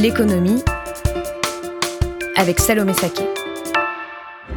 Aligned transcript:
L'économie 0.00 0.62
avec 2.34 2.58
Salomé 2.58 2.94
Saké. 2.94 3.24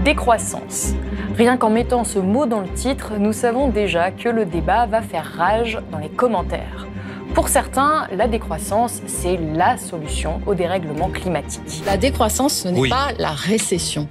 Décroissance. 0.05 0.93
Rien 1.35 1.57
qu'en 1.57 1.69
mettant 1.69 2.05
ce 2.05 2.17
mot 2.17 2.45
dans 2.45 2.61
le 2.61 2.69
titre, 2.69 3.15
nous 3.19 3.33
savons 3.33 3.67
déjà 3.67 4.11
que 4.11 4.29
le 4.29 4.45
débat 4.45 4.85
va 4.85 5.01
faire 5.01 5.29
rage 5.35 5.79
dans 5.91 5.97
les 5.97 6.07
commentaires. 6.07 6.87
Pour 7.33 7.49
certains, 7.49 8.07
la 8.15 8.29
décroissance, 8.29 9.01
c'est 9.05 9.37
la 9.53 9.75
solution 9.77 10.39
au 10.45 10.55
dérèglement 10.55 11.09
climatique. 11.09 11.83
La 11.85 11.97
décroissance, 11.97 12.53
ce 12.53 12.69
n'est 12.69 12.87
pas 12.87 13.09
la 13.19 13.31
récession. 13.31 14.07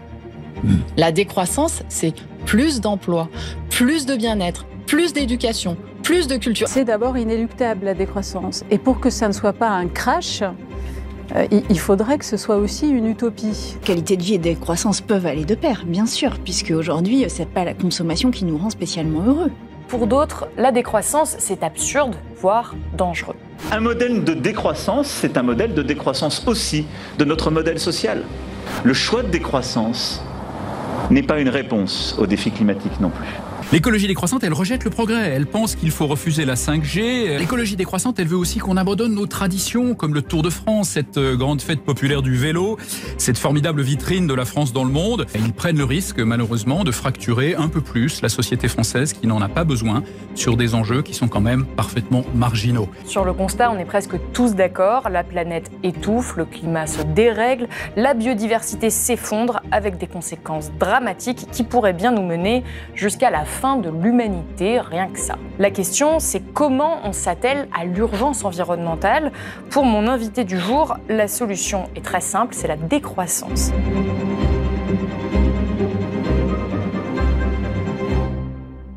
Hmm. 0.62 0.80
La 0.98 1.12
décroissance, 1.12 1.82
c'est 1.88 2.12
plus 2.44 2.82
d'emplois, 2.82 3.30
plus 3.70 4.04
de 4.04 4.16
bien-être, 4.16 4.66
plus 4.86 5.14
d'éducation, 5.14 5.78
plus 6.02 6.26
de 6.26 6.36
culture. 6.36 6.68
C'est 6.68 6.84
d'abord 6.84 7.16
inéluctable 7.16 7.86
la 7.86 7.94
décroissance. 7.94 8.64
Et 8.70 8.76
pour 8.76 9.00
que 9.00 9.08
ça 9.08 9.28
ne 9.28 9.32
soit 9.32 9.54
pas 9.54 9.70
un 9.70 9.88
crash, 9.88 10.42
il 11.50 11.78
faudrait 11.78 12.18
que 12.18 12.24
ce 12.24 12.36
soit 12.36 12.56
aussi 12.56 12.88
une 12.88 13.06
utopie. 13.06 13.76
Qualité 13.82 14.16
de 14.16 14.22
vie 14.22 14.34
et 14.34 14.38
décroissance 14.38 15.00
peuvent 15.00 15.26
aller 15.26 15.44
de 15.44 15.54
pair, 15.54 15.84
bien 15.86 16.06
sûr, 16.06 16.38
puisque 16.38 16.70
aujourd'hui, 16.70 17.24
c'est 17.28 17.48
pas 17.48 17.64
la 17.64 17.74
consommation 17.74 18.30
qui 18.30 18.44
nous 18.44 18.58
rend 18.58 18.70
spécialement 18.70 19.24
heureux. 19.24 19.50
Pour 19.88 20.06
d'autres, 20.06 20.48
la 20.56 20.72
décroissance, 20.72 21.36
c'est 21.38 21.62
absurde, 21.62 22.14
voire 22.40 22.74
dangereux. 22.96 23.36
Un 23.70 23.80
modèle 23.80 24.24
de 24.24 24.32
décroissance, 24.32 25.06
c'est 25.06 25.36
un 25.36 25.42
modèle 25.42 25.74
de 25.74 25.82
décroissance 25.82 26.46
aussi 26.46 26.86
de 27.18 27.24
notre 27.24 27.50
modèle 27.50 27.78
social. 27.78 28.24
Le 28.84 28.94
choix 28.94 29.22
de 29.22 29.28
décroissance 29.28 30.22
n'est 31.10 31.22
pas 31.22 31.40
une 31.40 31.50
réponse 31.50 32.16
aux 32.18 32.26
défis 32.26 32.50
climatiques 32.50 33.00
non 33.00 33.10
plus. 33.10 33.28
L'écologie 33.72 34.06
décroissante, 34.06 34.44
elle 34.44 34.52
rejette 34.52 34.84
le 34.84 34.90
progrès. 34.90 35.30
Elle 35.30 35.46
pense 35.46 35.76
qu'il 35.76 35.90
faut 35.92 36.06
refuser 36.06 36.44
la 36.44 36.56
5G. 36.56 37.38
L'écologie 37.38 37.74
décroissante, 37.74 38.18
elle 38.18 38.26
veut 38.26 38.36
aussi 38.36 38.58
qu'on 38.58 38.76
abandonne 38.76 39.14
nos 39.14 39.24
traditions, 39.24 39.94
comme 39.94 40.12
le 40.12 40.20
Tour 40.20 40.42
de 40.42 40.50
France, 40.50 40.90
cette 40.90 41.16
euh, 41.16 41.36
grande 41.36 41.62
fête 41.62 41.80
populaire 41.80 42.20
du 42.20 42.36
vélo, 42.36 42.76
cette 43.16 43.38
formidable 43.38 43.80
vitrine 43.80 44.26
de 44.26 44.34
la 44.34 44.44
France 44.44 44.74
dans 44.74 44.84
le 44.84 44.90
monde. 44.90 45.24
Ils 45.34 45.54
prennent 45.54 45.78
le 45.78 45.84
risque, 45.84 46.18
malheureusement, 46.18 46.84
de 46.84 46.92
fracturer 46.92 47.54
un 47.54 47.68
peu 47.68 47.80
plus 47.80 48.20
la 48.20 48.28
société 48.28 48.68
française 48.68 49.14
qui 49.14 49.26
n'en 49.26 49.40
a 49.40 49.48
pas 49.48 49.64
besoin 49.64 50.02
sur 50.34 50.58
des 50.58 50.74
enjeux 50.74 51.00
qui 51.00 51.14
sont 51.14 51.28
quand 51.28 51.40
même 51.40 51.64
parfaitement 51.64 52.24
marginaux. 52.34 52.90
Sur 53.06 53.24
le 53.24 53.32
constat, 53.32 53.70
on 53.70 53.78
est 53.78 53.86
presque 53.86 54.16
tous 54.34 54.54
d'accord. 54.54 55.08
La 55.08 55.24
planète 55.24 55.70
étouffe, 55.82 56.36
le 56.36 56.44
climat 56.44 56.86
se 56.86 57.00
dérègle, 57.00 57.68
la 57.96 58.12
biodiversité 58.12 58.90
s'effondre 58.90 59.62
avec 59.70 59.96
des 59.96 60.08
conséquences 60.08 60.70
dramatiques 60.78 61.46
qui 61.50 61.64
pourraient 61.64 61.94
bien 61.94 62.12
nous 62.12 62.26
mener 62.26 62.64
jusqu'à 62.94 63.30
la 63.30 63.46
fin 63.46 63.61
de 63.62 63.90
l'humanité, 63.90 64.80
rien 64.80 65.08
que 65.08 65.20
ça. 65.20 65.36
La 65.60 65.70
question, 65.70 66.18
c'est 66.18 66.40
comment 66.40 66.98
on 67.04 67.12
s'attelle 67.12 67.68
à 67.72 67.84
l'urgence 67.84 68.44
environnementale 68.44 69.30
Pour 69.70 69.84
mon 69.84 70.08
invité 70.08 70.42
du 70.42 70.58
jour, 70.58 70.96
la 71.08 71.28
solution 71.28 71.88
est 71.94 72.04
très 72.04 72.20
simple, 72.20 72.54
c'est 72.54 72.66
la 72.66 72.76
décroissance. 72.76 73.70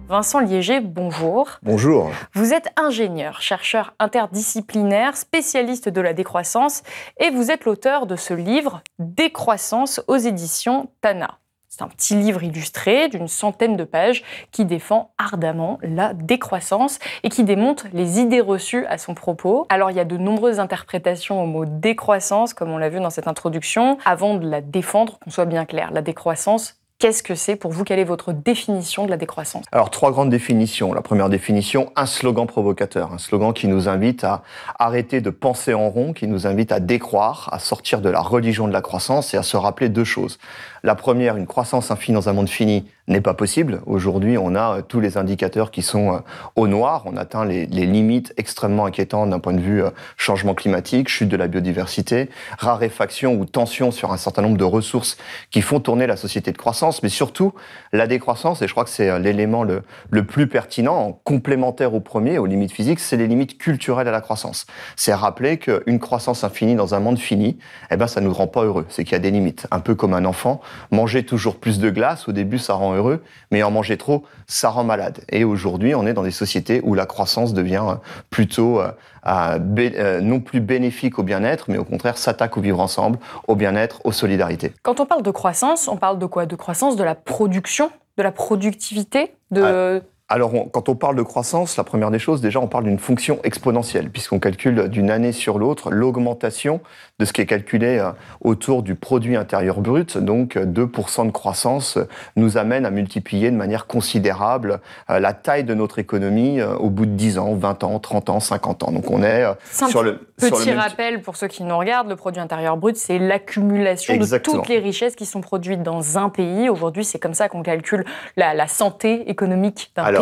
Vincent 0.08 0.40
Liéger, 0.40 0.80
bonjour. 0.80 1.60
Bonjour. 1.62 2.10
Vous 2.34 2.54
êtes 2.54 2.70
ingénieur, 2.76 3.42
chercheur 3.42 3.94
interdisciplinaire, 4.00 5.16
spécialiste 5.16 5.90
de 5.90 6.02
la 6.02 6.14
décroissance 6.14 6.82
et 7.20 7.30
vous 7.30 7.52
êtes 7.52 7.66
l'auteur 7.66 8.08
de 8.08 8.16
ce 8.16 8.34
livre 8.34 8.82
Décroissance 8.98 10.02
aux 10.08 10.18
éditions 10.18 10.90
Tana. 11.02 11.38
C'est 11.78 11.84
un 11.84 11.90
petit 11.90 12.16
livre 12.16 12.42
illustré 12.42 13.10
d'une 13.10 13.28
centaine 13.28 13.76
de 13.76 13.84
pages 13.84 14.24
qui 14.54 14.64
défend 14.64 15.12
ardemment 15.18 15.78
la 15.82 16.14
décroissance 16.14 17.00
et 17.24 17.28
qui 17.28 17.44
démonte 17.44 17.84
les 17.92 18.22
idées 18.22 18.40
reçues 18.40 18.86
à 18.86 18.98
son 18.98 19.14
propos. 19.14 19.66
Alors 19.68 19.92
il 19.92 19.98
y 19.98 20.00
a 20.00 20.06
de 20.06 20.16
nombreuses 20.16 20.62
interprétations 20.62 21.44
au 21.44 21.46
mot 21.46 21.66
décroissance, 21.66 22.54
comme 22.54 22.72
on 22.72 22.78
l'a 22.78 22.88
vu 22.88 23.02
dans 23.02 23.10
cette 23.10 23.28
introduction. 23.28 23.98
Avant 24.06 24.36
de 24.36 24.48
la 24.48 24.62
défendre, 24.62 25.20
qu'on 25.20 25.32
soit 25.32 25.44
bien 25.44 25.66
clair, 25.66 25.92
la 25.92 26.02
décroissance, 26.02 26.76
Qu'est-ce 26.98 27.24
que 27.24 27.36
c'est 27.36 27.58
pour 27.58 27.72
vous? 27.72 27.84
Quelle 27.84 28.00
est 28.00 28.06
votre 28.06 28.32
définition 28.32 29.06
de 29.06 29.10
la 29.10 29.18
décroissance? 29.18 29.66
Alors, 29.74 29.90
trois 29.90 30.12
grandes 30.12 30.30
définitions. 30.30 30.94
La 30.94 31.02
première 31.02 31.28
définition, 31.28 31.92
un 31.98 32.06
slogan 32.06 32.48
provocateur. 32.48 33.12
Un 33.12 33.18
slogan 33.18 33.52
qui 33.52 33.68
nous 33.68 33.90
invite 33.90 34.24
à 34.24 34.44
arrêter 34.80 35.20
de 35.20 35.30
penser 35.30 35.74
en 35.74 35.90
rond, 35.90 36.14
qui 36.14 36.26
nous 36.26 36.48
invite 36.48 36.72
à 36.72 36.80
décroire, 36.80 37.50
à 37.52 37.60
sortir 37.60 38.00
de 38.00 38.08
la 38.08 38.22
religion 38.22 38.66
de 38.66 38.72
la 38.72 38.80
croissance 38.80 39.34
et 39.34 39.38
à 39.38 39.44
se 39.44 39.58
rappeler 39.58 39.90
deux 39.90 40.06
choses. 40.06 40.40
La 40.86 40.94
première, 40.94 41.36
une 41.36 41.48
croissance 41.48 41.90
infinie 41.90 42.14
dans 42.14 42.30
un 42.30 42.34
monde 42.34 42.48
fini 42.48 42.86
n'est 43.08 43.22
pas 43.22 43.34
possible. 43.34 43.82
Aujourd'hui, 43.88 44.38
on 44.38 44.54
a 44.54 44.78
euh, 44.78 44.82
tous 44.84 45.00
les 45.00 45.18
indicateurs 45.18 45.72
qui 45.72 45.82
sont 45.82 46.14
euh, 46.14 46.20
au 46.56 46.68
noir. 46.68 47.02
On 47.06 47.18
atteint 47.18 47.44
les, 47.44 47.66
limites 47.66 48.36
extrêmement 48.38 48.86
inquiétantes 48.86 49.32
d'un 49.32 49.40
point 49.40 49.54
de 49.54 49.62
vue 49.62 49.84
euh, 49.84 49.90
changement 50.16 50.54
climatique, 50.54 51.10
chute 51.10 51.28
de 51.28 51.38
la 51.38 51.48
biodiversité, 51.48 52.30
raréfaction 52.60 53.34
ou 53.34 53.46
tension 53.46 53.90
sur 53.90 54.14
un 54.14 54.18
certain 54.18 54.44
nombre 54.44 54.58
de 54.58 54.64
ressources 54.64 55.18
qui 55.50 55.64
font 55.64 55.80
tourner 55.80 56.06
la 56.06 56.18
société 56.18 56.52
de 56.52 56.58
croissance, 56.58 57.02
mais 57.02 57.10
surtout 57.10 57.54
la 57.92 58.06
décroissance, 58.06 58.62
et 58.62 58.68
je 58.68 58.72
crois 58.72 58.84
que 58.84 58.92
c'est 58.92 59.20
l'élément 59.20 59.64
le, 59.64 59.82
plus 60.24 60.46
pertinent, 60.48 61.20
complémentaire 61.24 61.96
au 61.96 62.00
premier, 62.00 62.38
aux 62.38 62.46
limites 62.46 62.72
physiques, 62.72 63.00
c'est 63.00 63.18
les 63.18 63.28
limites 63.28 63.58
culturelles 63.58 64.08
à 64.08 64.12
la 64.12 64.22
croissance. 64.22 64.68
C'est 64.96 65.16
rappeler 65.16 65.58
qu'une 65.58 66.00
croissance 66.00 66.44
infinie 66.44 66.76
dans 66.76 66.94
un 66.94 67.00
monde 67.00 67.18
fini, 67.18 67.58
eh 67.90 67.98
ben, 67.98 68.06
ça 68.06 68.22
nous 68.22 68.34
rend 68.34 68.48
pas 68.48 68.64
heureux. 68.64 68.86
C'est 68.90 69.04
qu'il 69.04 69.14
y 69.14 69.16
a 69.16 69.20
des 69.20 69.32
limites. 69.32 69.68
Un 69.72 69.80
peu 69.80 69.96
comme 69.96 70.14
un 70.14 70.26
enfant, 70.26 70.62
manger 70.92 71.26
toujours 71.26 71.58
plus 71.58 71.80
de 71.80 71.90
glace, 71.90 72.28
au 72.28 72.32
début, 72.32 72.58
ça 72.58 72.74
rend 72.74 72.94
heureux, 72.94 73.24
mais 73.52 73.64
en 73.64 73.72
manger 73.72 73.98
trop, 73.98 74.24
ça 74.48 74.70
rend 74.70 74.84
malade. 74.84 75.20
Et 75.30 75.44
aujourd'hui, 75.44 75.96
on 75.96 76.06
est 76.06 76.14
dans 76.14 76.24
des 76.24 76.32
sociétés 76.32 76.82
où 76.84 76.94
la 76.94 77.06
croissance 77.06 77.54
devient 77.54 77.84
euh, 77.88 77.96
plutôt 78.30 78.80
euh, 78.82 78.92
euh, 79.28 80.22
non 80.22 80.40
plus 80.40 80.60
bénéfique 80.60 81.20
au 81.20 81.24
bien-être, 81.24 81.66
mais 81.70 81.78
au 81.78 81.86
contraire 81.86 82.18
s'attaque 82.18 82.58
au 82.58 82.62
vivre 82.62 82.80
ensemble, 82.80 83.20
au 83.48 83.56
bien-être, 83.56 84.02
aux 84.04 84.12
solidarités. 84.12 84.74
Quand 84.84 85.00
on 85.00 85.06
parle 85.06 85.24
de 85.24 85.32
croissance, 85.32 85.88
on 85.88 85.98
parle 85.98 86.20
de 86.20 86.26
quoi? 86.26 86.46
De 86.46 86.56
croissance 86.56 86.96
de 86.96 87.04
la 87.04 87.16
production, 87.16 87.90
de 88.18 88.24
la 88.24 88.32
productivité, 88.32 89.34
de... 89.52 90.02
Ah, 90.02 90.06
alors, 90.28 90.52
quand 90.72 90.90
on 90.90 90.96
parle 90.96 91.16
de 91.16 91.22
croissance, 91.22 91.78
la 91.78 91.84
première 91.84 92.10
des 92.10 92.18
choses, 92.18 92.42
déjà, 92.42 92.60
on 92.60 92.66
parle 92.66 92.86
d'une 92.86 92.98
fonction 92.98 93.40
exponentielle, 93.44 94.10
puisqu'on 94.10 94.40
calcule 94.40 94.90
d'une 94.90 95.12
année 95.12 95.32
sur 95.32 95.60
l'autre 95.60 95.92
l'augmentation 95.92 96.82
de 97.20 97.26
ce 97.26 97.32
qui 97.32 97.42
est 97.42 97.46
calculé 97.46 98.00
euh, 98.00 98.10
autour 98.42 98.82
du 98.82 98.96
produit 98.96 99.36
intérieur 99.36 99.82
brut. 99.82 100.18
Donc, 100.18 100.56
2% 100.56 101.28
de 101.28 101.32
croissance 101.32 102.00
nous 102.38 102.58
amène 102.58 102.88
à 102.88 102.90
multiplier 102.90 103.52
de 103.52 103.56
manière 103.56 103.86
considérable 103.86 104.80
euh, 105.12 105.20
la 105.20 105.34
taille 105.34 105.64
de 105.64 105.76
notre 105.76 106.00
économie 106.00 106.60
euh, 106.60 106.76
au 106.76 106.90
bout 106.90 107.06
de 107.06 107.12
10 107.12 107.38
ans, 107.38 107.54
20 107.54 107.84
ans, 107.84 108.00
30 108.00 108.30
ans, 108.32 108.40
50 108.40 108.82
ans. 108.82 108.92
Donc, 108.92 109.12
on 109.12 109.22
est 109.22 109.46
sur 109.72 110.02
le... 110.02 110.22
Petit 110.38 110.74
rappel 110.74 111.22
pour 111.22 111.38
ceux 111.38 111.48
qui 111.48 111.64
nous 111.64 111.78
regardent, 111.78 112.10
le 112.10 112.16
produit 112.16 112.42
intérieur 112.42 112.76
brut, 112.76 112.98
c'est 112.98 113.20
l'accumulation 113.20 114.18
de 114.18 114.38
toutes 114.40 114.68
les 114.68 114.80
richesses 114.80 115.16
qui 115.16 115.26
sont 115.26 115.40
produites 115.40 115.82
dans 115.82 116.18
un 116.18 116.30
pays. 116.30 116.68
Aujourd'hui, 116.68 117.06
c'est 117.06 117.20
comme 117.20 117.34
ça 117.34 117.48
qu'on 117.48 117.64
calcule 117.64 118.04
la, 118.36 118.54
la 118.54 118.68
santé 118.68 119.30
économique 119.30 119.92
d'un 119.96 120.15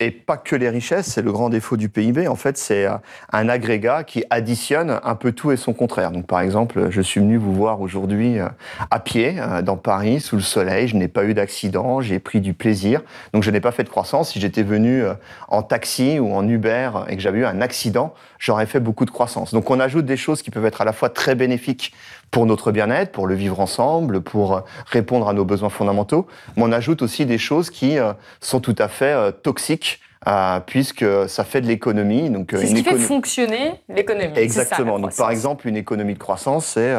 et 0.00 0.10
pas 0.10 0.36
que 0.36 0.56
les 0.56 0.68
richesses, 0.68 1.06
c'est 1.06 1.22
le 1.22 1.32
grand 1.32 1.48
défaut 1.48 1.76
du 1.76 1.88
PIB. 1.88 2.28
En 2.28 2.36
fait, 2.36 2.56
c'est 2.58 2.86
euh, 2.86 2.96
un 3.32 3.48
agrégat 3.48 4.04
qui 4.04 4.24
additionne 4.30 5.00
un 5.02 5.14
peu 5.14 5.32
tout 5.32 5.52
et 5.52 5.56
son 5.56 5.72
contraire. 5.72 6.10
Donc, 6.10 6.26
par 6.26 6.40
exemple, 6.40 6.88
je 6.90 7.00
suis 7.00 7.20
venu 7.20 7.36
vous 7.36 7.52
voir 7.52 7.80
aujourd'hui 7.80 8.38
euh, 8.38 8.48
à 8.90 9.00
pied 9.00 9.36
euh, 9.38 9.62
dans 9.62 9.76
Paris, 9.76 10.20
sous 10.20 10.36
le 10.36 10.42
soleil. 10.42 10.88
Je 10.88 10.96
n'ai 10.96 11.08
pas 11.08 11.24
eu 11.24 11.34
d'accident, 11.34 12.00
j'ai 12.00 12.18
pris 12.18 12.40
du 12.40 12.54
plaisir. 12.54 13.02
Donc, 13.32 13.42
je 13.42 13.50
n'ai 13.50 13.60
pas 13.60 13.72
fait 13.72 13.84
de 13.84 13.88
croissance. 13.88 14.32
Si 14.32 14.40
j'étais 14.40 14.62
venu 14.62 15.04
en 15.48 15.62
taxi 15.62 16.18
ou 16.18 16.32
en 16.34 16.46
Uber 16.46 16.90
et 17.08 17.16
que 17.16 17.22
j'avais 17.22 17.40
eu 17.40 17.46
un 17.46 17.60
accident, 17.60 18.14
j'aurais 18.38 18.66
fait 18.66 18.80
beaucoup 18.80 19.04
de 19.04 19.10
croissance. 19.10 19.52
Donc, 19.52 19.70
on 19.70 19.80
ajoute 19.80 20.04
des 20.04 20.16
choses 20.16 20.42
qui 20.42 20.50
peuvent 20.50 20.66
être 20.66 20.80
à 20.80 20.84
la 20.84 20.92
fois 20.92 21.08
très 21.08 21.34
bénéfiques 21.34 21.92
pour 22.30 22.46
notre 22.46 22.72
bien-être, 22.72 23.12
pour 23.12 23.26
le 23.26 23.34
vivre 23.34 23.60
ensemble, 23.60 24.20
pour 24.20 24.62
répondre 24.86 25.28
à 25.28 25.32
nos 25.32 25.44
besoins 25.44 25.68
fondamentaux, 25.68 26.26
mais 26.56 26.62
on 26.64 26.72
ajoute 26.72 27.02
aussi 27.02 27.26
des 27.26 27.38
choses 27.38 27.70
qui 27.70 27.98
euh, 27.98 28.12
sont 28.40 28.60
tout 28.60 28.74
à 28.78 28.88
fait 28.88 29.12
euh, 29.12 29.30
toxiques 29.30 30.00
euh, 30.26 30.60
puisque 30.60 31.04
ça 31.28 31.44
fait 31.44 31.60
de 31.60 31.66
l'économie. 31.66 32.30
Donc, 32.30 32.48
c'est 32.50 32.66
ce 32.66 32.74
qui 32.74 32.82
fait 32.82 32.98
fonctionner 32.98 33.80
l'économie. 33.88 34.36
Exactement. 34.36 34.98
donc, 34.98 35.14
par 35.16 35.30
exemple, 35.30 35.68
une 35.68 35.76
économie 35.76 36.14
de 36.14 36.18
croissance, 36.18 36.66
c'est 36.66 36.94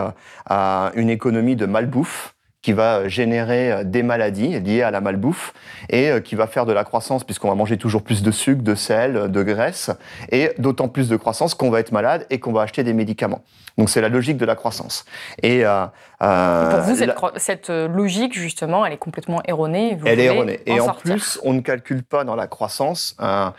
une 0.96 1.10
économie 1.10 1.56
de 1.56 1.66
malbouffe 1.66 2.37
qui 2.68 2.74
va 2.74 3.08
générer 3.08 3.86
des 3.86 4.04
maladies 4.04 4.60
liées 4.60 4.82
à 4.82 4.92
la 4.92 5.00
malbouffe 5.00 5.54
et 5.88 6.22
qui 6.22 6.36
va 6.36 6.48
faire 6.48 6.66
de 6.66 6.74
la 6.74 6.84
croissance 6.84 7.24
puisqu'on 7.24 7.48
va 7.48 7.56
manger 7.56 7.78
toujours 7.78 8.04
plus 8.04 8.22
de 8.22 8.30
sucre, 8.30 8.62
de 8.62 8.76
sel, 8.76 9.32
de 9.32 9.42
graisse 9.42 9.90
et 10.34 10.52
d'autant 10.58 10.90
plus 10.90 11.08
de 11.08 11.16
croissance 11.16 11.56
qu'on 11.56 11.70
va 11.70 11.80
être 11.80 11.94
malade 11.94 12.28
et 12.30 12.42
qu'on 12.42 12.52
va 12.52 12.64
acheter 12.64 12.84
des 12.84 12.92
médicaments. 12.92 13.42
Donc 13.78 13.90
c'est 13.90 14.02
la 14.02 14.10
logique 14.10 14.36
de 14.36 14.46
la 14.46 14.56
croissance. 14.56 15.06
Et, 15.44 15.66
euh, 15.66 15.86
euh, 16.22 16.72
pour 16.72 16.80
vous, 16.82 16.96
cette, 16.98 17.14
cette, 17.38 17.70
logique 17.70 18.34
justement, 18.34 18.86
elle 18.86 18.92
est 18.92 18.98
complètement 18.98 19.42
erronée. 19.46 19.98
elle 20.04 20.20
est 20.20 20.26
erronée. 20.26 20.60
Et 20.66 20.82
en 20.82 20.94
plus, 20.94 21.40
on 21.44 21.54
ne 21.54 21.62
calcule 21.62 22.04
pas 22.04 22.26
dans 22.26 22.36
la 22.36 22.48
croissance. 22.48 23.16
Euh, 23.22 23.50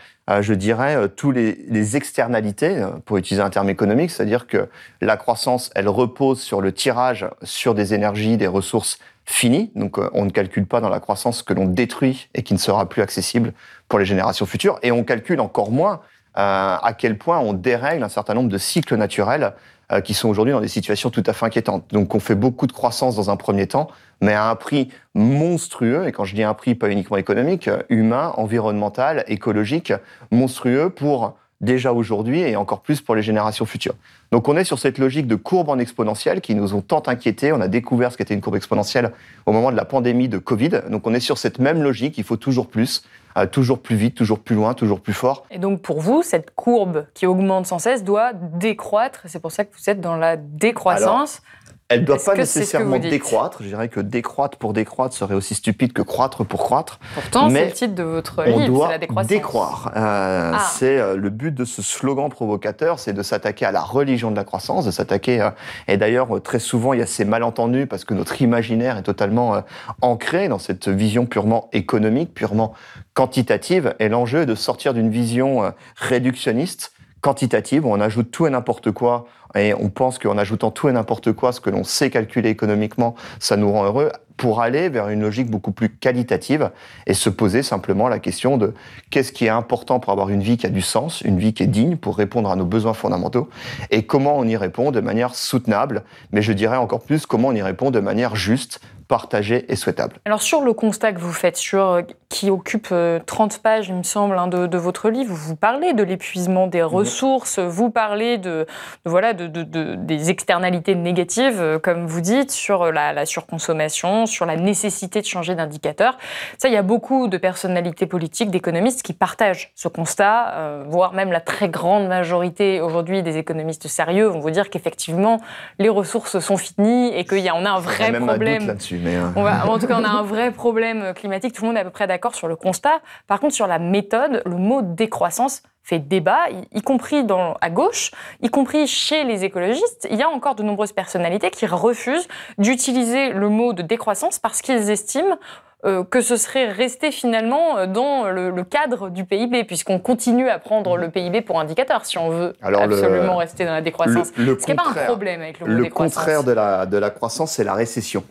je 0.41 0.53
dirais, 0.53 1.09
tous 1.15 1.31
les, 1.31 1.65
les, 1.67 1.97
externalités, 1.97 2.85
pour 3.05 3.17
utiliser 3.17 3.41
un 3.41 3.49
terme 3.49 3.69
économique, 3.69 4.11
c'est-à-dire 4.11 4.47
que 4.47 4.69
la 5.01 5.17
croissance, 5.17 5.71
elle 5.75 5.87
repose 5.87 6.39
sur 6.39 6.61
le 6.61 6.71
tirage 6.71 7.27
sur 7.43 7.73
des 7.73 7.93
énergies, 7.93 8.37
des 8.37 8.47
ressources 8.47 8.99
finies. 9.25 9.71
Donc, 9.75 9.97
on 10.13 10.25
ne 10.25 10.29
calcule 10.29 10.65
pas 10.65 10.81
dans 10.81 10.89
la 10.89 10.99
croissance 10.99 11.41
que 11.41 11.53
l'on 11.53 11.65
détruit 11.65 12.29
et 12.33 12.43
qui 12.43 12.53
ne 12.53 12.59
sera 12.59 12.87
plus 12.87 13.01
accessible 13.01 13.53
pour 13.87 13.99
les 13.99 14.05
générations 14.05 14.45
futures. 14.45 14.79
Et 14.83 14.91
on 14.91 15.03
calcule 15.03 15.39
encore 15.39 15.71
moins 15.71 16.01
à 16.35 16.93
quel 16.97 17.17
point 17.17 17.39
on 17.39 17.53
dérègle 17.53 18.03
un 18.03 18.09
certain 18.09 18.33
nombre 18.33 18.49
de 18.49 18.57
cycles 18.57 18.95
naturels 18.95 19.53
euh, 19.91 20.01
qui 20.01 20.13
sont 20.13 20.29
aujourd'hui 20.29 20.53
dans 20.53 20.61
des 20.61 20.67
situations 20.67 21.09
tout 21.09 21.23
à 21.25 21.33
fait 21.33 21.47
inquiétantes. 21.47 21.85
Donc 21.91 22.13
on 22.13 22.19
fait 22.19 22.35
beaucoup 22.35 22.67
de 22.67 22.71
croissance 22.71 23.15
dans 23.15 23.31
un 23.31 23.37
premier 23.37 23.65
temps, 23.65 23.89
mais 24.21 24.33
à 24.33 24.49
un 24.49 24.55
prix 24.55 24.89
monstrueux, 25.15 26.07
et 26.07 26.11
quand 26.11 26.25
je 26.25 26.35
dis 26.35 26.43
un 26.43 26.53
prix 26.53 26.75
pas 26.75 26.89
uniquement 26.89 27.17
économique, 27.17 27.67
euh, 27.67 27.81
humain, 27.89 28.33
environnemental, 28.37 29.23
écologique, 29.27 29.93
monstrueux 30.31 30.91
pour 30.91 31.38
déjà 31.61 31.91
aujourd'hui 31.93 32.39
et 32.41 32.55
encore 32.55 32.81
plus 32.81 33.01
pour 33.01 33.15
les 33.15 33.21
générations 33.21 33.65
futures. 33.65 33.95
Donc 34.31 34.47
on 34.47 34.55
est 34.55 34.63
sur 34.63 34.79
cette 34.79 34.97
logique 34.97 35.27
de 35.27 35.35
courbe 35.35 35.69
en 35.69 35.77
exponentielle 35.77 36.41
qui 36.41 36.55
nous 36.55 36.73
ont 36.73 36.81
tant 36.81 37.03
inquiétés. 37.07 37.51
On 37.51 37.61
a 37.61 37.67
découvert 37.67 38.11
ce 38.11 38.17
qu'était 38.17 38.33
une 38.33 38.41
courbe 38.41 38.55
exponentielle 38.55 39.11
au 39.45 39.51
moment 39.51 39.71
de 39.71 39.75
la 39.75 39.85
pandémie 39.85 40.29
de 40.29 40.37
Covid. 40.37 40.81
Donc 40.89 41.05
on 41.05 41.13
est 41.13 41.19
sur 41.19 41.37
cette 41.37 41.59
même 41.59 41.81
logique, 41.83 42.17
il 42.17 42.23
faut 42.23 42.37
toujours 42.37 42.67
plus, 42.67 43.03
euh, 43.37 43.45
toujours 43.45 43.79
plus 43.79 43.95
vite, 43.95 44.15
toujours 44.15 44.39
plus 44.39 44.55
loin, 44.55 44.73
toujours 44.73 45.01
plus 45.01 45.13
fort. 45.13 45.45
Et 45.51 45.59
donc 45.59 45.81
pour 45.81 45.99
vous, 45.99 46.23
cette 46.23 46.55
courbe 46.55 47.05
qui 47.13 47.25
augmente 47.25 47.65
sans 47.65 47.79
cesse 47.79 48.03
doit 48.03 48.31
décroître. 48.33 49.23
C'est 49.25 49.41
pour 49.41 49.51
ça 49.51 49.65
que 49.65 49.73
vous 49.75 49.89
êtes 49.89 49.99
dans 49.99 50.15
la 50.15 50.37
décroissance. 50.37 51.41
Elle 51.89 52.01
ne 52.01 52.05
doit 52.05 52.19
pas 52.23 52.35
nécessairement 52.35 52.99
décroître. 52.99 53.63
Je 53.63 53.67
dirais 53.67 53.89
que 53.89 53.99
décroître 53.99 54.59
pour 54.59 54.73
décroître 54.73 55.15
serait 55.15 55.33
aussi 55.33 55.55
stupide 55.55 55.91
que 55.91 56.03
croître 56.03 56.45
pour 56.45 56.59
croître. 56.59 56.99
Pourtant, 57.15 57.49
c'est 57.49 57.65
le 57.65 57.71
titre 57.71 57.95
de 57.95 58.03
votre 58.03 58.43
livre, 58.43 58.85
c'est 58.85 58.91
la 58.91 58.97
décroissance. 58.99 59.27
décroître. 59.27 59.87
Euh, 59.95 60.51
ah. 60.53 60.69
C'est 60.71 60.99
euh, 60.99 61.15
le 61.15 61.31
but 61.31 61.51
de 61.51 61.65
ce 61.65 61.81
slogan 61.81 62.29
provocateur, 62.29 62.99
c'est 62.99 63.13
de 63.13 63.23
s'attaquer 63.23 63.65
à 63.65 63.71
la 63.71 63.81
religion 63.81 64.29
de 64.29 64.35
la 64.35 64.43
croissance, 64.43 64.85
de 64.85 64.91
s'attaquer. 64.91 65.41
Euh, 65.41 65.49
et 65.87 65.97
d'ailleurs, 65.97 66.39
très 66.43 66.59
souvent, 66.59 66.93
il 66.93 66.99
y 66.99 67.01
a 67.01 67.07
ces 67.07 67.25
malentendus 67.25 67.87
parce 67.87 68.05
que 68.05 68.13
notre 68.13 68.39
imaginaire 68.39 68.97
est 68.99 69.03
totalement 69.03 69.63
ancré 70.01 70.47
dans 70.47 70.59
cette 70.59 70.89
vision 70.89 71.25
purement 71.25 71.69
économique, 71.73 72.35
purement 72.35 72.73
quantitative. 73.15 73.95
Et 73.97 74.09
l'enjeu 74.09 74.41
est 74.41 74.45
de 74.45 74.53
sortir 74.55 74.93
d'une 74.93 75.09
vision 75.09 75.73
réductionniste 75.95 76.93
quantitative, 77.21 77.85
où 77.85 77.91
on 77.91 77.99
ajoute 77.99 78.31
tout 78.31 78.47
et 78.47 78.49
n'importe 78.49 78.91
quoi, 78.91 79.25
et 79.55 79.73
on 79.73 79.89
pense 79.89 80.19
qu'en 80.19 80.37
ajoutant 80.37 80.71
tout 80.71 80.89
et 80.89 80.91
n'importe 80.91 81.33
quoi, 81.33 81.51
ce 81.51 81.59
que 81.59 81.69
l'on 81.69 81.83
sait 81.83 82.09
calculer 82.09 82.49
économiquement, 82.49 83.15
ça 83.39 83.57
nous 83.57 83.71
rend 83.71 83.85
heureux, 83.85 84.11
pour 84.37 84.61
aller 84.61 84.87
vers 84.87 85.09
une 85.09 85.19
logique 85.19 85.51
beaucoup 85.51 85.73
plus 85.73 85.89
qualitative 85.89 86.71
et 87.07 87.13
se 87.13 87.29
poser 87.29 87.61
simplement 87.61 88.07
la 88.07 88.19
question 88.19 88.57
de 88.57 88.73
qu'est-ce 89.09 89.33
qui 89.33 89.45
est 89.45 89.49
important 89.49 89.99
pour 89.99 90.13
avoir 90.13 90.29
une 90.29 90.41
vie 90.41 90.55
qui 90.55 90.65
a 90.65 90.69
du 90.69 90.81
sens, 90.81 91.19
une 91.21 91.37
vie 91.37 91.53
qui 91.53 91.63
est 91.63 91.67
digne 91.67 91.97
pour 91.97 92.15
répondre 92.15 92.49
à 92.49 92.55
nos 92.55 92.65
besoins 92.65 92.93
fondamentaux, 92.93 93.49
et 93.91 94.05
comment 94.05 94.37
on 94.37 94.45
y 94.45 94.55
répond 94.55 94.91
de 94.91 95.01
manière 95.01 95.35
soutenable, 95.35 96.03
mais 96.31 96.41
je 96.41 96.53
dirais 96.53 96.77
encore 96.77 97.01
plus 97.01 97.25
comment 97.25 97.49
on 97.49 97.55
y 97.55 97.61
répond 97.61 97.91
de 97.91 97.99
manière 97.99 98.37
juste 98.37 98.79
partagé 99.09 99.65
et 99.69 99.75
souhaitable. 99.75 100.17
Alors 100.23 100.41
sur 100.41 100.61
le 100.61 100.71
constat 100.71 101.11
que 101.13 101.19
vous 101.19 101.33
faites, 101.33 101.57
sur, 101.57 101.83
euh, 101.83 102.01
qui 102.29 102.51
occupe 102.51 102.89
30 102.89 102.93
euh, 102.93 103.57
pages, 103.61 103.89
il 103.89 103.95
me 103.95 104.03
semble, 104.03 104.37
hein, 104.37 104.47
de, 104.47 104.77
votre 104.77 105.09
livre, 105.09 105.33
vous 105.33 105.55
parlez 105.55 105.93
de 105.93 106.03
l'épuisement 106.03 106.67
des 106.67 106.81
mhm. 106.81 106.85
ressources, 106.85 107.57
vous 107.57 107.89
parlez 107.89 108.37
de, 108.37 108.67
voilà, 109.05 109.33
de, 109.33 109.47
des 109.95 110.29
externalités 110.29 110.93
négatives, 110.93 111.59
euh, 111.59 111.79
comme 111.79 112.05
vous 112.05 112.21
dites, 112.21 112.51
sur 112.51 112.91
la, 112.91 113.25
surconsommation, 113.25 114.27
sur 114.27 114.45
la 114.45 114.55
nécessité 114.55 115.21
de 115.21 115.25
changer 115.25 115.55
d'indicateur. 115.55 116.19
Ça, 116.59 116.67
il 116.67 116.75
y 116.75 116.77
a 116.77 116.83
beaucoup 116.83 117.27
de 117.27 117.37
personnalités 117.37 118.05
politiques, 118.05 118.51
d'économistes 118.51 119.01
qui 119.01 119.13
partagent 119.13 119.71
ce 119.75 119.87
constat, 119.87 120.83
voire 120.87 121.13
même 121.13 121.31
la 121.31 121.41
très 121.41 121.67
grande 121.67 122.07
majorité 122.07 122.79
aujourd'hui 122.79 123.23
des 123.23 123.37
économistes 123.37 123.87
sérieux 123.87 124.27
vont 124.27 124.39
vous 124.39 124.51
dire 124.51 124.69
qu'effectivement, 124.69 125.39
les 125.79 125.89
ressources 125.89 126.37
sont 126.39 126.57
finies 126.57 127.11
et 127.15 127.25
qu'il 127.25 127.39
y 127.39 127.49
a, 127.49 127.55
on 127.55 127.65
a 127.65 127.71
un 127.71 127.79
vrai 127.79 128.11
problème. 128.11 128.67
là-dessus 128.67 128.98
euh, 129.07 129.31
en 129.35 129.79
tout 129.79 129.87
cas, 129.87 129.97
on 129.99 130.03
a 130.03 130.09
un 130.09 130.23
vrai 130.23 130.51
problème 130.51 131.13
climatique. 131.13 131.53
Tout 131.53 131.63
le 131.63 131.67
monde 131.67 131.77
est 131.77 131.81
à 131.81 131.85
peu 131.85 131.89
près 131.89 132.07
d'accord 132.07 132.35
sur 132.35 132.47
le 132.47 132.55
constat. 132.55 133.01
Par 133.27 133.39
contre, 133.39 133.53
sur 133.53 133.67
la 133.67 133.79
méthode, 133.79 134.41
le 134.45 134.55
mot 134.55 134.81
décroissance 134.81 135.63
fait 135.83 135.99
débat, 135.99 136.41
y, 136.71 136.81
compris 136.81 137.23
dans, 137.23 137.57
à 137.61 137.69
gauche, 137.69 138.11
y 138.41 138.49
compris 138.49 138.85
chez 138.85 139.23
les 139.23 139.43
écologistes. 139.43 140.07
Il 140.11 140.17
y 140.17 140.21
a 140.21 140.29
encore 140.29 140.53
de 140.53 140.61
nombreuses 140.61 140.93
personnalités 140.93 141.49
qui 141.49 141.65
refusent 141.65 142.27
d'utiliser 142.59 143.29
le 143.29 143.49
mot 143.49 143.73
de 143.73 143.81
décroissance 143.81 144.37
parce 144.37 144.61
qu'ils 144.61 144.91
estiment 144.91 145.37
euh, 145.85 146.03
que 146.03 146.19
ce 146.19 146.35
serait 146.35 146.67
resté 146.67 147.09
finalement 147.09 147.77
euh, 147.77 147.87
dans 147.87 148.29
le, 148.29 148.63
cadre 148.63 149.09
du 149.09 149.23
PIB, 149.23 149.63
puisqu'on 149.63 149.97
continue 149.97 150.49
à 150.49 150.59
prendre 150.59 150.97
le 150.97 151.09
PIB 151.09 151.41
pour 151.41 151.57
indicateur 151.59 152.05
si 152.05 152.17
on 152.17 152.29
veut 152.29 152.53
absolument 152.61 153.37
rester 153.37 153.63
dans 153.63 153.71
la 153.71 153.81
décroissance. 153.81 154.31
Ce 154.35 154.41
n'est 154.41 154.75
pas 154.75 154.89
un 154.89 155.05
problème 155.05 155.41
avec 155.41 155.61
le 155.61 155.67
mot 155.67 155.83
décroissance. 155.83 156.17
Le 156.17 156.21
contraire 156.21 156.43
de 156.43 156.51
la, 156.51 156.85
de 156.85 156.97
la 156.97 157.09
croissance, 157.09 157.53
c'est 157.53 157.63
la 157.63 157.75
récession. 157.75 158.25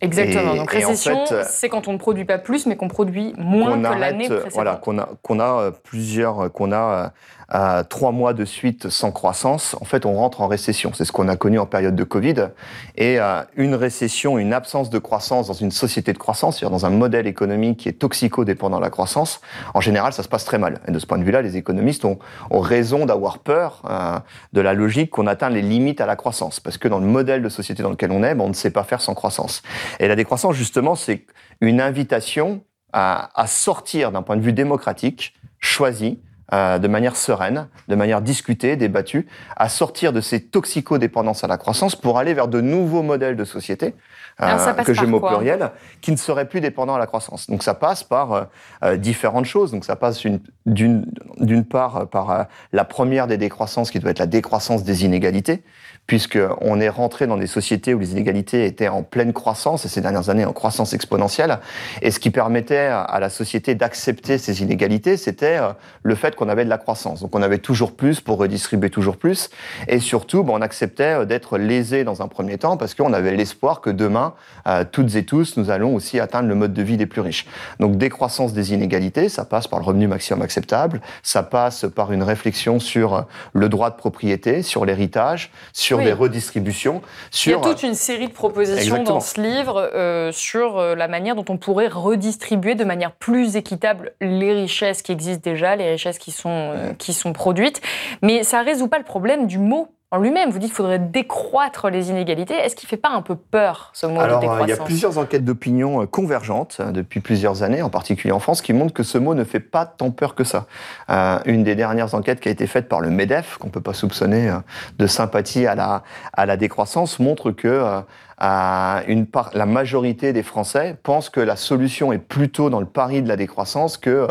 Exactement. 0.00 0.54
Donc 0.54 0.70
récession, 0.70 1.24
c'est 1.44 1.68
quand 1.68 1.88
on 1.88 1.92
ne 1.92 1.98
produit 1.98 2.24
pas 2.24 2.38
plus, 2.38 2.66
mais 2.66 2.76
qu'on 2.76 2.88
produit 2.88 3.34
moins 3.36 3.78
que 3.78 3.98
l'année 3.98 4.28
précédente. 4.28 4.52
Voilà, 4.52 4.76
qu'on 4.76 4.98
a, 4.98 5.08
qu'on 5.22 5.40
a 5.40 5.60
euh, 5.60 5.70
plusieurs, 5.70 6.52
qu'on 6.52 6.72
a 6.72 7.12
à 7.50 7.82
trois 7.82 8.12
mois 8.12 8.34
de 8.34 8.44
suite 8.44 8.90
sans 8.90 9.10
croissance, 9.10 9.74
en 9.80 9.86
fait, 9.86 10.04
on 10.04 10.14
rentre 10.14 10.42
en 10.42 10.48
récession. 10.48 10.92
C'est 10.94 11.06
ce 11.06 11.12
qu'on 11.12 11.28
a 11.28 11.36
connu 11.36 11.58
en 11.58 11.64
période 11.64 11.96
de 11.96 12.04
Covid. 12.04 12.48
Et 12.96 13.18
euh, 13.18 13.40
une 13.56 13.74
récession, 13.74 14.36
une 14.36 14.52
absence 14.52 14.90
de 14.90 14.98
croissance 14.98 15.46
dans 15.46 15.54
une 15.54 15.70
société 15.70 16.12
de 16.12 16.18
croissance, 16.18 16.58
c'est-à-dire 16.58 16.78
dans 16.78 16.84
un 16.84 16.90
modèle 16.90 17.26
économique 17.26 17.78
qui 17.78 17.88
est 17.88 17.94
toxico-dépendant 17.94 18.76
de 18.76 18.82
la 18.82 18.90
croissance, 18.90 19.40
en 19.72 19.80
général, 19.80 20.12
ça 20.12 20.22
se 20.22 20.28
passe 20.28 20.44
très 20.44 20.58
mal. 20.58 20.80
Et 20.86 20.90
de 20.90 20.98
ce 20.98 21.06
point 21.06 21.16
de 21.16 21.24
vue-là, 21.24 21.40
les 21.40 21.56
économistes 21.56 22.04
ont, 22.04 22.18
ont 22.50 22.60
raison 22.60 23.06
d'avoir 23.06 23.38
peur 23.38 23.82
euh, 23.88 24.18
de 24.52 24.60
la 24.60 24.74
logique 24.74 25.10
qu'on 25.10 25.26
atteint 25.26 25.48
les 25.48 25.62
limites 25.62 26.02
à 26.02 26.06
la 26.06 26.16
croissance. 26.16 26.60
Parce 26.60 26.76
que 26.76 26.86
dans 26.86 26.98
le 26.98 27.06
modèle 27.06 27.42
de 27.42 27.48
société 27.48 27.82
dans 27.82 27.90
lequel 27.90 28.12
on 28.12 28.22
est, 28.22 28.34
ben, 28.34 28.44
on 28.44 28.48
ne 28.48 28.54
sait 28.54 28.70
pas 28.70 28.84
faire 28.84 29.00
sans 29.00 29.14
croissance. 29.14 29.62
Et 30.00 30.08
la 30.08 30.16
décroissance, 30.16 30.54
justement, 30.54 30.94
c'est 30.94 31.26
une 31.60 31.80
invitation 31.80 32.62
à, 32.92 33.30
à 33.40 33.46
sortir 33.46 34.12
d'un 34.12 34.22
point 34.22 34.36
de 34.36 34.42
vue 34.42 34.52
démocratique, 34.52 35.34
choisi, 35.60 36.20
euh, 36.54 36.78
de 36.78 36.88
manière 36.88 37.14
sereine, 37.14 37.68
de 37.88 37.94
manière 37.94 38.22
discutée, 38.22 38.76
débattue, 38.76 39.26
à 39.54 39.68
sortir 39.68 40.14
de 40.14 40.22
ces 40.22 40.40
toxicodépendances 40.40 41.44
à 41.44 41.46
la 41.46 41.58
croissance 41.58 41.94
pour 41.94 42.18
aller 42.18 42.32
vers 42.32 42.48
de 42.48 42.62
nouveaux 42.62 43.02
modèles 43.02 43.36
de 43.36 43.44
société, 43.44 43.94
euh, 44.40 44.72
que 44.82 44.94
j'aime 44.94 45.12
au 45.12 45.20
pluriel, 45.20 45.72
qui 46.00 46.10
ne 46.10 46.16
seraient 46.16 46.48
plus 46.48 46.62
dépendants 46.62 46.94
à 46.94 46.98
la 46.98 47.06
croissance. 47.06 47.50
Donc 47.50 47.62
ça 47.62 47.74
passe 47.74 48.02
par 48.02 48.48
euh, 48.82 48.96
différentes 48.96 49.44
choses. 49.44 49.72
Donc 49.72 49.84
ça 49.84 49.94
passe 49.94 50.24
d'une 50.64 51.64
part 51.68 52.08
par 52.08 52.46
la 52.72 52.84
première 52.84 53.26
des 53.26 53.36
décroissances 53.36 53.90
qui 53.90 53.98
doit 53.98 54.12
être 54.12 54.18
la 54.18 54.26
décroissance 54.26 54.84
des 54.84 55.04
inégalités, 55.04 55.62
puisqu'on 56.08 56.80
est 56.80 56.88
rentré 56.88 57.26
dans 57.26 57.36
des 57.36 57.46
sociétés 57.46 57.92
où 57.92 57.98
les 57.98 58.12
inégalités 58.12 58.64
étaient 58.64 58.88
en 58.88 59.02
pleine 59.02 59.34
croissance, 59.34 59.84
et 59.84 59.88
ces 59.88 60.00
dernières 60.00 60.30
années 60.30 60.46
en 60.46 60.54
croissance 60.54 60.94
exponentielle. 60.94 61.58
Et 62.00 62.10
ce 62.10 62.18
qui 62.18 62.30
permettait 62.30 62.86
à 62.86 63.20
la 63.20 63.28
société 63.28 63.74
d'accepter 63.74 64.38
ces 64.38 64.62
inégalités, 64.62 65.18
c'était 65.18 65.58
euh, 65.58 65.68
le 66.02 66.14
fait 66.14 66.34
qu'on 66.34 66.48
avait 66.48 66.64
de 66.64 66.70
la 66.70 66.78
croissance. 66.78 67.20
Donc 67.20 67.36
on 67.36 67.42
avait 67.42 67.58
toujours 67.58 67.94
plus 67.94 68.22
pour 68.22 68.38
redistribuer 68.38 68.88
toujours 68.88 69.18
plus. 69.18 69.50
Et 69.86 70.00
surtout, 70.00 70.46
on 70.48 70.62
acceptait 70.62 71.20
euh, 71.20 71.24
d'être 71.26 71.58
lésé 71.58 72.04
dans 72.04 72.22
un 72.22 72.28
premier 72.28 72.56
temps, 72.56 72.78
parce 72.78 72.94
qu'on 72.94 73.12
avait 73.12 73.36
l'espoir 73.36 73.82
que 73.82 73.90
demain, 73.90 74.32
euh, 74.66 74.84
toutes 74.90 75.14
et 75.14 75.26
tous, 75.26 75.58
nous 75.58 75.68
allons 75.70 75.94
aussi 75.94 76.20
atteindre 76.20 76.48
le 76.48 76.54
mode 76.54 76.72
de 76.72 76.82
vie 76.82 76.96
des 76.96 77.06
plus 77.06 77.20
riches. 77.20 77.46
Donc 77.80 77.98
décroissance 77.98 78.54
des 78.54 78.72
inégalités, 78.72 79.28
ça 79.28 79.44
passe 79.44 79.68
par 79.68 79.78
le 79.78 79.84
revenu 79.84 80.06
maximum 80.06 80.40
acceptable, 80.40 81.02
ça 81.22 81.42
passe 81.42 81.84
par 81.94 82.12
une 82.12 82.22
réflexion 82.22 82.80
sur 82.80 83.26
le 83.52 83.68
droit 83.68 83.90
de 83.90 83.96
propriété, 83.96 84.62
sur 84.62 84.86
l'héritage, 84.86 85.50
sur 85.74 85.97
des 85.98 86.12
redistributions. 86.12 87.02
Sur... 87.30 87.58
Il 87.58 87.62
y 87.62 87.66
a 87.66 87.70
toute 87.70 87.82
une 87.82 87.94
série 87.94 88.28
de 88.28 88.32
propositions 88.32 89.02
dans 89.02 89.20
ce 89.20 89.40
livre 89.40 89.90
euh, 89.94 90.32
sur 90.32 90.78
euh, 90.78 90.94
la 90.94 91.08
manière 91.08 91.34
dont 91.34 91.44
on 91.48 91.56
pourrait 91.56 91.88
redistribuer 91.88 92.74
de 92.74 92.84
manière 92.84 93.12
plus 93.12 93.56
équitable 93.56 94.12
les 94.20 94.52
richesses 94.52 95.02
qui 95.02 95.12
existent 95.12 95.42
déjà, 95.48 95.76
les 95.76 95.90
richesses 95.90 96.18
qui 96.18 96.30
sont, 96.30 96.72
euh, 96.74 96.92
qui 96.94 97.12
sont 97.12 97.32
produites. 97.32 97.80
Mais 98.22 98.44
ça 98.44 98.60
ne 98.60 98.66
résout 98.66 98.88
pas 98.88 98.98
le 98.98 99.04
problème 99.04 99.46
du 99.46 99.58
mot 99.58 99.88
en 100.10 100.18
lui-même. 100.18 100.50
Vous 100.50 100.58
dites 100.58 100.70
qu'il 100.70 100.76
faudrait 100.76 100.98
décroître 100.98 101.90
les 101.90 102.10
inégalités. 102.10 102.54
Est-ce 102.54 102.74
qu'il 102.74 102.86
ne 102.86 102.90
fait 102.90 102.96
pas 102.96 103.10
un 103.10 103.22
peu 103.22 103.36
peur, 103.36 103.90
ce 103.92 104.06
mot 104.06 104.22
de 104.22 104.40
décroissance 104.40 104.66
Il 104.66 104.70
y 104.70 104.72
a 104.72 104.84
plusieurs 104.84 105.18
enquêtes 105.18 105.44
d'opinion 105.44 106.02
euh, 106.02 106.06
convergentes 106.06 106.78
euh, 106.80 106.90
depuis 106.90 107.20
plusieurs 107.20 107.62
années, 107.62 107.82
en 107.82 107.90
particulier 107.90 108.32
en 108.32 108.40
France, 108.40 108.62
qui 108.62 108.72
montrent 108.72 108.94
que 108.94 109.02
ce 109.02 109.18
mot 109.18 109.34
ne 109.34 109.44
fait 109.44 109.60
pas 109.60 109.84
tant 109.86 110.10
peur 110.10 110.34
que 110.34 110.44
ça. 110.44 110.66
Euh, 111.10 111.38
une 111.44 111.62
des 111.62 111.74
dernières 111.74 112.14
enquêtes 112.14 112.40
qui 112.40 112.48
a 112.48 112.52
été 112.52 112.66
faite 112.66 112.88
par 112.88 113.00
le 113.00 113.10
MEDEF, 113.10 113.58
qu'on 113.58 113.68
ne 113.68 113.72
peut 113.72 113.80
pas 113.80 113.92
soupçonner 113.92 114.52
de 114.98 115.06
sympathie 115.06 115.66
à 115.66 115.74
la, 115.74 116.02
à 116.32 116.46
la 116.46 116.56
décroissance, 116.56 117.18
montre 117.18 117.50
que 117.50 118.02
une 118.40 119.26
part, 119.26 119.50
la 119.54 119.66
majorité 119.66 120.32
des 120.32 120.42
Français 120.42 120.96
pensent 121.02 121.28
que 121.28 121.40
la 121.40 121.56
solution 121.56 122.12
est 122.12 122.18
plutôt 122.18 122.70
dans 122.70 122.80
le 122.80 122.86
pari 122.86 123.22
de 123.22 123.28
la 123.28 123.36
décroissance 123.36 123.96
que 123.96 124.28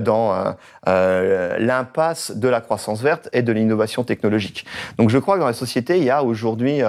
dans 0.00 0.54
l'impasse 0.86 2.32
de 2.32 2.48
la 2.48 2.60
croissance 2.60 3.00
verte 3.00 3.28
et 3.32 3.42
de 3.42 3.52
l'innovation 3.52 4.04
technologique. 4.04 4.66
Donc 4.98 5.10
je 5.10 5.18
crois 5.18 5.36
que 5.36 5.40
dans 5.40 5.46
la 5.46 5.52
société, 5.52 5.98
il 5.98 6.04
y 6.04 6.10
a 6.10 6.22
aujourd'hui 6.22 6.82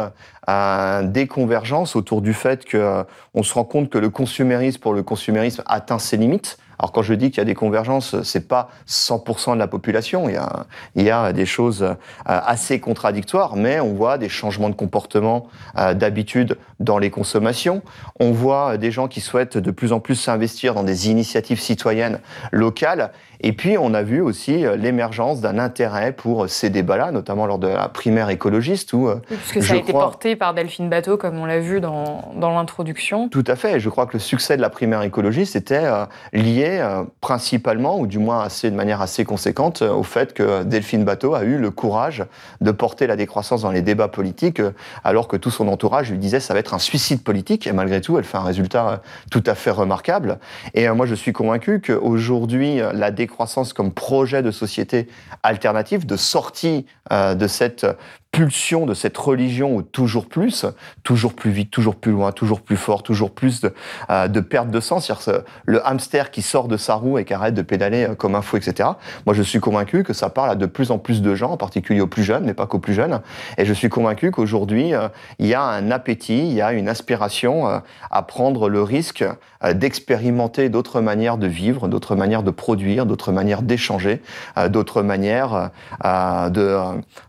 des 1.04 1.28
convergences 1.28 1.96
autour 1.96 2.22
du 2.22 2.34
fait 2.34 2.70
qu'on 2.70 3.44
se 3.44 3.54
rend 3.54 3.64
compte 3.64 3.90
que 3.90 3.98
le 3.98 4.10
consumérisme 4.10 4.82
pour 4.82 4.94
le 4.94 5.04
consumérisme 5.04 5.64
atteint 5.66 6.00
ses 6.00 6.18
limites. 6.18 6.58
Alors 6.80 6.94
quand 6.94 7.02
je 7.02 7.14
dis 7.14 7.30
qu'il 7.30 7.40
y 7.40 7.42
a 7.42 7.46
des 7.46 7.56
convergences, 7.56 8.22
c'est 8.24 8.48
pas 8.48 8.70
100% 8.88 9.54
de 9.54 9.60
la 9.60 9.68
population. 9.68 10.30
Il 10.30 10.36
y 10.36 10.38
a, 10.38 10.66
il 10.96 11.04
y 11.04 11.12
a 11.12 11.34
des 11.34 11.46
choses 11.46 11.84
euh, 11.84 11.94
assez 12.26 12.80
contradictoires, 12.80 13.58
mais 13.58 13.82
on 13.82 13.94
voit 13.94 14.18
des 14.18 14.30
changements 14.30 14.70
de 14.70 14.76
comportement, 14.76 15.48
euh, 15.78 15.94
d'habitude 15.94 16.58
dans 16.80 16.98
les 16.98 17.10
consommations. 17.10 17.82
On 18.22 18.32
voit 18.32 18.78
des 18.78 18.92
gens 18.92 19.10
qui 19.10 19.20
souhaitent 19.20 19.58
de 19.58 19.72
plus 19.72 19.92
en 19.92 20.00
plus 20.00 20.16
s'investir 20.16 20.74
dans 20.74 20.84
des 20.84 21.10
initiatives 21.10 21.60
citoyennes 21.60 22.20
locales. 22.54 23.12
Et 23.42 23.54
puis, 23.54 23.78
on 23.78 23.94
a 23.94 24.04
vu 24.04 24.22
aussi 24.22 24.66
euh, 24.66 24.76
l'émergence 24.76 25.42
d'un 25.42 25.60
intérêt 25.60 26.12
pour 26.12 26.50
ces 26.50 26.70
débats-là, 26.70 27.12
notamment 27.12 27.46
lors 27.46 27.60
de 27.60 27.68
la 27.68 27.88
primaire 27.90 28.30
écologiste. 28.30 28.94
Où, 28.94 29.10
oui, 29.10 29.38
puisque 29.38 29.64
ça 29.64 29.74
a 29.74 29.78
été 29.78 29.92
porté 29.94 30.36
par 30.36 30.54
Delphine 30.54 30.90
Bateau, 30.90 31.18
comme 31.18 31.38
on 31.38 31.46
l'a 31.46 31.60
vu 31.60 31.80
dans, 31.80 32.32
dans 32.36 32.52
l'introduction. 32.52 33.30
Tout 33.30 33.44
à 33.48 33.56
fait. 33.56 33.80
Je 33.80 33.90
crois 33.90 34.06
que 34.06 34.14
le 34.14 34.20
succès 34.20 34.58
de 34.58 34.62
la 34.62 34.70
primaire 34.70 35.02
écologiste 35.04 35.56
était 35.56 35.88
lié 36.34 36.80
euh, 36.80 37.04
principalement, 37.22 38.00
ou 38.00 38.08
du 38.08 38.20
moins 38.20 38.42
assez, 38.42 38.70
de 38.70 38.76
manière 38.76 39.02
assez 39.02 39.26
conséquente, 39.26 39.82
euh, 39.82 39.92
au 39.92 40.04
fait 40.04 40.34
que 40.34 40.64
Delphine 40.64 41.04
Bateau 41.04 41.34
a 41.34 41.44
eu 41.44 41.58
le 41.58 41.72
courage 41.72 42.26
de 42.62 42.72
porter 42.72 43.08
la 43.08 43.16
décroissance 43.16 43.62
dans 43.62 43.72
les 43.72 43.82
débats 43.82 44.08
politiques, 44.08 44.60
euh, 44.60 44.72
alors 45.04 45.28
que 45.28 45.38
tout 45.38 45.52
son 45.52 45.68
entourage 45.68 46.12
lui 46.12 46.18
disait 46.18 46.40
ça 46.40 46.54
va 46.54 46.60
être 46.60 46.74
un 46.74 46.80
suicide 46.80 47.24
politique, 47.24 47.68
et 47.68 47.72
malgré 47.72 48.02
tout, 48.02 48.18
elle 48.18 48.24
fait 48.24 48.38
un 48.38 48.44
résultat 48.44 49.02
tout 49.32 49.44
à 49.46 49.56
fait 49.56 49.72
remarquable. 49.72 50.40
Et 50.74 50.90
moi, 50.90 51.06
je 51.06 51.16
suis 51.16 51.34
convaincu 51.34 51.82
qu'aujourd'hui, 51.82 52.82
la 52.94 53.12
décroissance 53.12 53.29
comme 53.74 53.94
projet 53.94 54.44
de 54.44 54.52
société 54.52 55.08
alternative, 55.44 56.06
de 56.06 56.16
sortie 56.18 56.86
de 57.12 57.48
cette 57.48 57.86
pulsion 58.32 58.86
de 58.86 58.94
cette 58.94 59.18
religion 59.18 59.76
au 59.78 59.82
toujours 59.82 60.28
plus, 60.28 60.66
toujours 61.04 61.34
plus 61.34 61.52
vite, 61.52 61.72
toujours 61.72 61.96
plus 61.96 62.12
loin, 62.12 62.32
toujours 62.32 62.62
plus 62.62 62.78
fort, 62.78 63.02
toujours 63.02 63.32
plus 63.32 63.60
de, 63.62 63.74
euh, 64.10 64.28
de 64.28 64.40
perte 64.40 64.70
de 64.70 64.80
sens, 64.80 65.08
c'est-à-dire 65.08 65.44
le 65.66 65.86
hamster 65.86 66.30
qui 66.30 66.44
sort 66.44 66.68
de 66.68 66.78
sa 66.78 66.94
roue 66.94 67.18
et 67.18 67.26
qui 67.26 67.34
arrête 67.34 67.56
de 67.56 67.64
pédaler 67.64 68.06
euh, 68.06 68.16
comme 68.16 68.36
un 68.36 68.42
fou, 68.42 68.58
etc. 68.58 68.90
Moi, 69.26 69.34
je 69.34 69.42
suis 69.42 69.60
convaincu 69.60 70.04
que 70.04 70.14
ça 70.14 70.30
parle 70.30 70.52
à 70.52 70.56
de 70.56 70.68
plus 70.68 70.92
en 70.92 71.00
plus 71.00 71.22
de 71.22 71.34
gens, 71.34 71.52
en 71.52 71.58
particulier 71.58 72.02
aux 72.02 72.08
plus 72.08 72.24
jeunes, 72.24 72.44
mais 72.46 72.54
pas 72.54 72.68
qu'aux 72.68 72.80
plus 72.80 72.94
jeunes. 72.94 73.20
Et 73.58 73.66
je 73.66 73.74
suis 73.74 73.90
convaincu 73.90 74.30
qu'aujourd'hui, 74.30 74.94
euh, 74.94 75.08
il 75.40 75.48
y 75.48 75.56
a 75.56 75.64
un 75.64 75.90
appétit, 75.90 76.40
il 76.40 76.54
y 76.54 76.62
a 76.62 76.72
une 76.74 76.88
aspiration 76.88 77.82
à 78.12 78.22
prendre 78.22 78.70
le 78.70 78.82
risque 78.82 79.26
d'expérimenter 79.74 80.70
d'autres 80.70 81.02
manières 81.02 81.38
de 81.38 81.48
vivre, 81.48 81.88
d'autres 81.88 82.16
manières 82.16 82.44
de 82.44 82.52
produire, 82.52 83.06
d'autres 83.06 83.32
manières 83.32 83.62
d'échanger, 83.62 84.22
d'autres 84.70 85.02
manières 85.02 85.72
de, 86.04 86.80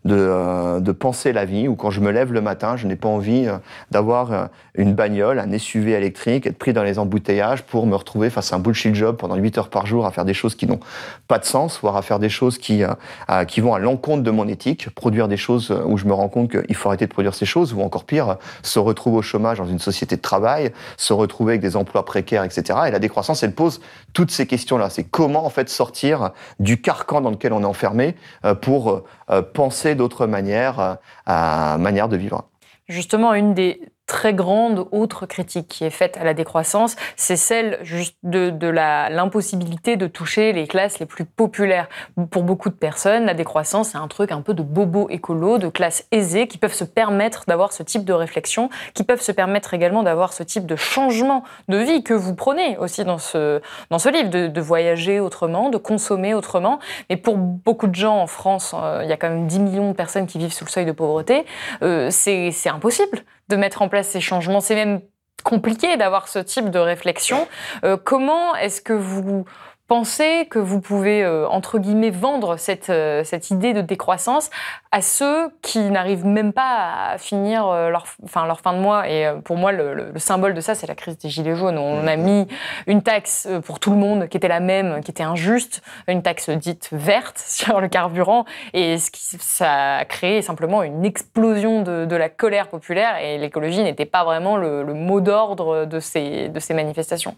de, 0.05 0.81
de 0.81 0.90
de 0.91 0.93
penser 0.93 1.33
la 1.33 1.45
vie, 1.45 1.69
ou 1.69 1.77
quand 1.77 1.91
je 1.91 2.01
me 2.01 2.11
lève 2.11 2.33
le 2.33 2.41
matin, 2.41 2.77
je 2.77 2.87
n'ai 2.89 2.97
pas 2.97 3.09
envie 3.09 3.47
euh, 3.47 3.59
d'avoir 3.93 4.33
euh, 4.33 4.47
une 4.75 4.93
bagnole, 4.93 5.39
un 5.39 5.57
SUV 5.57 5.93
électrique, 5.93 6.49
être 6.49 6.59
pris 6.59 6.73
dans 6.73 6.83
les 6.83 6.99
embouteillages 6.99 7.63
pour 7.63 7.87
me 7.87 7.95
retrouver 7.95 8.29
face 8.29 8.53
à 8.53 8.57
un 8.57 8.59
bullshit 8.59 8.93
job 8.93 9.17
pendant 9.17 9.37
8 9.37 9.59
heures 9.59 9.69
par 9.69 9.87
jour 9.87 10.05
à 10.05 10.11
faire 10.11 10.25
des 10.25 10.35
choses 10.35 10.57
qui 10.57 10.67
n'ont 10.67 10.81
pas 11.29 11.39
de 11.39 11.45
sens, 11.45 11.79
voire 11.81 11.97
à 11.97 12.03
faire 12.03 12.19
des 12.19 12.29
choses 12.29 12.59
qui, 12.59 12.83
euh, 12.83 13.45
qui 13.45 13.61
vont 13.61 13.73
à 13.73 13.79
l'encontre 13.79 14.25
de 14.25 14.31
mon 14.33 14.49
éthique, 14.49 14.91
produire 14.91 15.29
des 15.29 15.37
choses 15.37 15.71
où 15.71 15.97
je 15.97 16.07
me 16.07 16.13
rends 16.13 16.29
compte 16.29 16.51
qu'il 16.51 16.75
faut 16.75 16.89
arrêter 16.89 17.07
de 17.07 17.13
produire 17.13 17.35
ces 17.35 17.47
choses, 17.47 17.73
ou 17.73 17.83
encore 17.83 18.05
pire, 18.05 18.37
se 18.63 18.81
retrouver 18.81 19.19
au 19.19 19.23
chômage 19.23 19.59
dans 19.59 19.69
une 19.69 19.79
société 19.79 20.17
de 20.17 20.23
travail, 20.23 20.73
se 20.97 21.13
retrouver 21.13 21.53
avec 21.53 21.61
des 21.61 21.77
emplois 21.77 22.05
précaires, 22.05 22.43
etc. 22.43 22.81
Et 22.89 22.91
la 22.91 22.99
décroissance, 22.99 23.45
elle 23.45 23.55
pose 23.55 23.81
toutes 24.13 24.33
ces 24.33 24.49
questions-là. 24.49 24.91
C'est 24.91 25.05
comment 25.05 25.47
en 25.47 25.51
fait 25.51 25.69
sortir 25.69 26.31
du 26.59 26.81
carcan 26.81 27.21
dans 27.21 27.31
lequel 27.31 27.53
on 27.53 27.63
est 27.63 27.67
enfermé 27.67 28.17
pour 28.61 29.05
penser 29.53 29.95
d'autres 29.95 30.27
manières 30.27 30.80
à 31.27 31.79
manière 31.79 32.09
de 32.09 32.17
vivre. 32.17 32.49
Justement, 32.89 33.35
une 33.35 33.55
des 33.55 33.81
très 34.11 34.35
grande 34.35 34.89
autre 34.91 35.25
critique 35.25 35.69
qui 35.69 35.85
est 35.85 35.91
faite 35.91 36.17
à 36.17 36.25
la 36.25 36.35
décroissance, 36.35 36.97
c'est 37.15 37.37
celle 37.37 37.79
juste 37.83 38.17
de, 38.25 38.51
de 38.51 38.67
l'impossibilité 38.67 39.97
de 39.97 40.09
toucher 40.09 40.53
les 40.53 40.67
classes 40.67 40.99
les 40.99 41.07
plus 41.07 41.25
populaires. 41.25 41.89
Pour 42.33 42.43
beaucoup 42.43 42.71
de 42.71 42.75
personnes, 42.75 43.25
la 43.25 43.35
décroissance, 43.35 43.91
c'est 43.91 43.99
un 43.99 44.09
truc 44.09 44.33
un 44.33 44.41
peu 44.41 44.53
de 44.53 44.65
bobo 44.65 45.09
écolo, 45.11 45.59
de 45.59 45.69
classes 45.69 46.09
aisées 46.11 46.49
qui 46.49 46.59
peuvent 46.59 46.75
se 46.75 46.83
permettre 46.83 47.45
d'avoir 47.47 47.73
ce 47.73 47.85
type 47.85 48.05
de 48.05 48.13
réflexion, 48.13 48.69
qui 48.95 49.05
peuvent 49.05 49.21
se 49.21 49.31
permettre 49.31 49.75
également 49.75 50.03
d'avoir 50.03 50.33
ce 50.33 50.43
type 50.43 50.67
de 50.67 50.75
changement 50.75 51.45
de 51.69 51.77
vie 51.77 52.03
que 52.03 52.13
vous 52.13 52.35
prenez 52.35 52.77
aussi 52.79 53.05
dans 53.05 53.19
ce, 53.19 53.63
dans 53.91 54.01
ce 54.01 54.09
livre, 54.09 54.29
de, 54.29 54.49
de 54.49 54.61
voyager 54.61 55.21
autrement, 55.21 55.71
de 55.71 55.79
consommer 55.79 56.35
autrement. 56.35 56.81
Mais 57.11 57.17
pour 57.17 57.37
beaucoup 57.37 57.87
de 57.87 57.95
gens 57.95 58.19
en 58.19 58.27
France, 58.27 58.75
euh, 58.75 59.03
il 59.05 59.09
y 59.09 59.13
a 59.13 59.17
quand 59.17 59.31
même 59.31 59.47
10 59.47 59.61
millions 59.61 59.91
de 59.93 59.97
personnes 59.97 60.27
qui 60.27 60.39
vivent 60.39 60.53
sous 60.53 60.65
le 60.65 60.71
seuil 60.71 60.85
de 60.85 60.91
pauvreté, 60.91 61.47
euh, 61.83 62.09
c'est 62.11 62.51
impossible 62.67 63.23
de 63.51 63.57
mettre 63.57 63.83
en 63.83 63.89
place 63.89 64.09
ces 64.09 64.21
changements. 64.21 64.61
C'est 64.61 64.75
même 64.75 65.03
compliqué 65.43 65.97
d'avoir 65.97 66.29
ce 66.29 66.39
type 66.39 66.71
de 66.71 66.79
réflexion. 66.79 67.47
Euh, 67.85 67.97
comment 68.03 68.55
est-ce 68.57 68.81
que 68.81 68.93
vous 68.93 69.45
pensez 69.91 70.47
que 70.49 70.61
vous 70.61 70.81
pouvez, 70.81 71.25
euh, 71.25 71.49
entre 71.49 71.81
guillemets, 71.81 72.11
vendre 72.11 72.57
cette, 72.57 72.91
euh, 72.91 73.25
cette 73.25 73.51
idée 73.51 73.73
de 73.73 73.81
décroissance 73.81 74.49
à 74.93 75.03
ceux 75.03 75.51
qui 75.63 75.81
n'arrivent 75.81 76.25
même 76.25 76.53
pas 76.53 77.11
à 77.11 77.19
finir 77.19 77.67
euh, 77.67 77.91
leur, 77.91 78.07
fin 78.29 78.73
de 78.73 78.79
mois? 78.79 79.09
Et 79.09 79.29
pour 79.43 79.57
moi, 79.57 79.73
le, 79.73 80.13
symbole 80.15 80.55
de 80.55 80.61
ça, 80.61 80.77
c'est 80.77 80.87
la 80.87 80.95
crise 80.95 81.19
des 81.19 81.29
Gilets 81.29 81.57
jaunes. 81.57 81.77
On 81.77 82.07
a 82.07 82.15
mis 82.15 82.47
une 82.87 83.03
taxe 83.03 83.49
pour 83.65 83.81
tout 83.81 83.91
le 83.91 83.97
monde 83.97 84.29
qui 84.29 84.37
était 84.37 84.47
la 84.47 84.61
même, 84.61 85.03
qui 85.03 85.11
était 85.11 85.25
injuste, 85.25 85.83
une 86.07 86.23
taxe 86.23 86.51
dite 86.51 86.91
verte 86.93 87.39
sur 87.45 87.81
le 87.81 87.89
carburant, 87.89 88.45
et 88.73 88.97
ce 88.97 89.11
qui, 89.11 89.23
ça 89.41 89.97
a 89.97 90.05
créé 90.05 90.41
simplement 90.41 90.85
une 90.85 91.05
explosion 91.05 91.83
de, 91.83 92.05
de 92.05 92.17
la 92.17 92.29
colère 92.29 92.69
populaire, 92.69 93.17
et 93.21 93.39
l'écologie 93.39 93.83
n'était 93.83 94.07
pas 94.07 94.23
vraiment 94.23 94.57
le, 94.57 94.85
le 94.85 94.95
mot 94.95 95.21
d'ordre 95.21 95.85
de 95.85 95.99
ces, 95.99 96.49
de 96.49 96.61
ces 96.61 96.75
manifestations. 96.75 97.35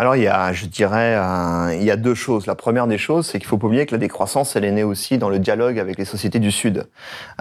Alors 0.00 0.16
il 0.16 0.22
y 0.22 0.28
a, 0.28 0.54
je 0.54 0.64
dirais, 0.64 1.14
il 1.74 1.82
y 1.82 1.90
a 1.90 1.96
deux 1.96 2.14
choses. 2.14 2.46
La 2.46 2.54
première 2.54 2.86
des 2.86 2.96
choses, 2.96 3.26
c'est 3.26 3.38
qu'il 3.38 3.46
faut 3.46 3.58
pas 3.58 3.66
oublier 3.66 3.84
que 3.84 3.94
la 3.94 3.98
décroissance, 3.98 4.56
elle 4.56 4.64
est 4.64 4.72
née 4.72 4.82
aussi 4.82 5.18
dans 5.18 5.28
le 5.28 5.38
dialogue 5.38 5.78
avec 5.78 5.98
les 5.98 6.06
sociétés 6.06 6.38
du 6.38 6.50
Sud. 6.50 6.86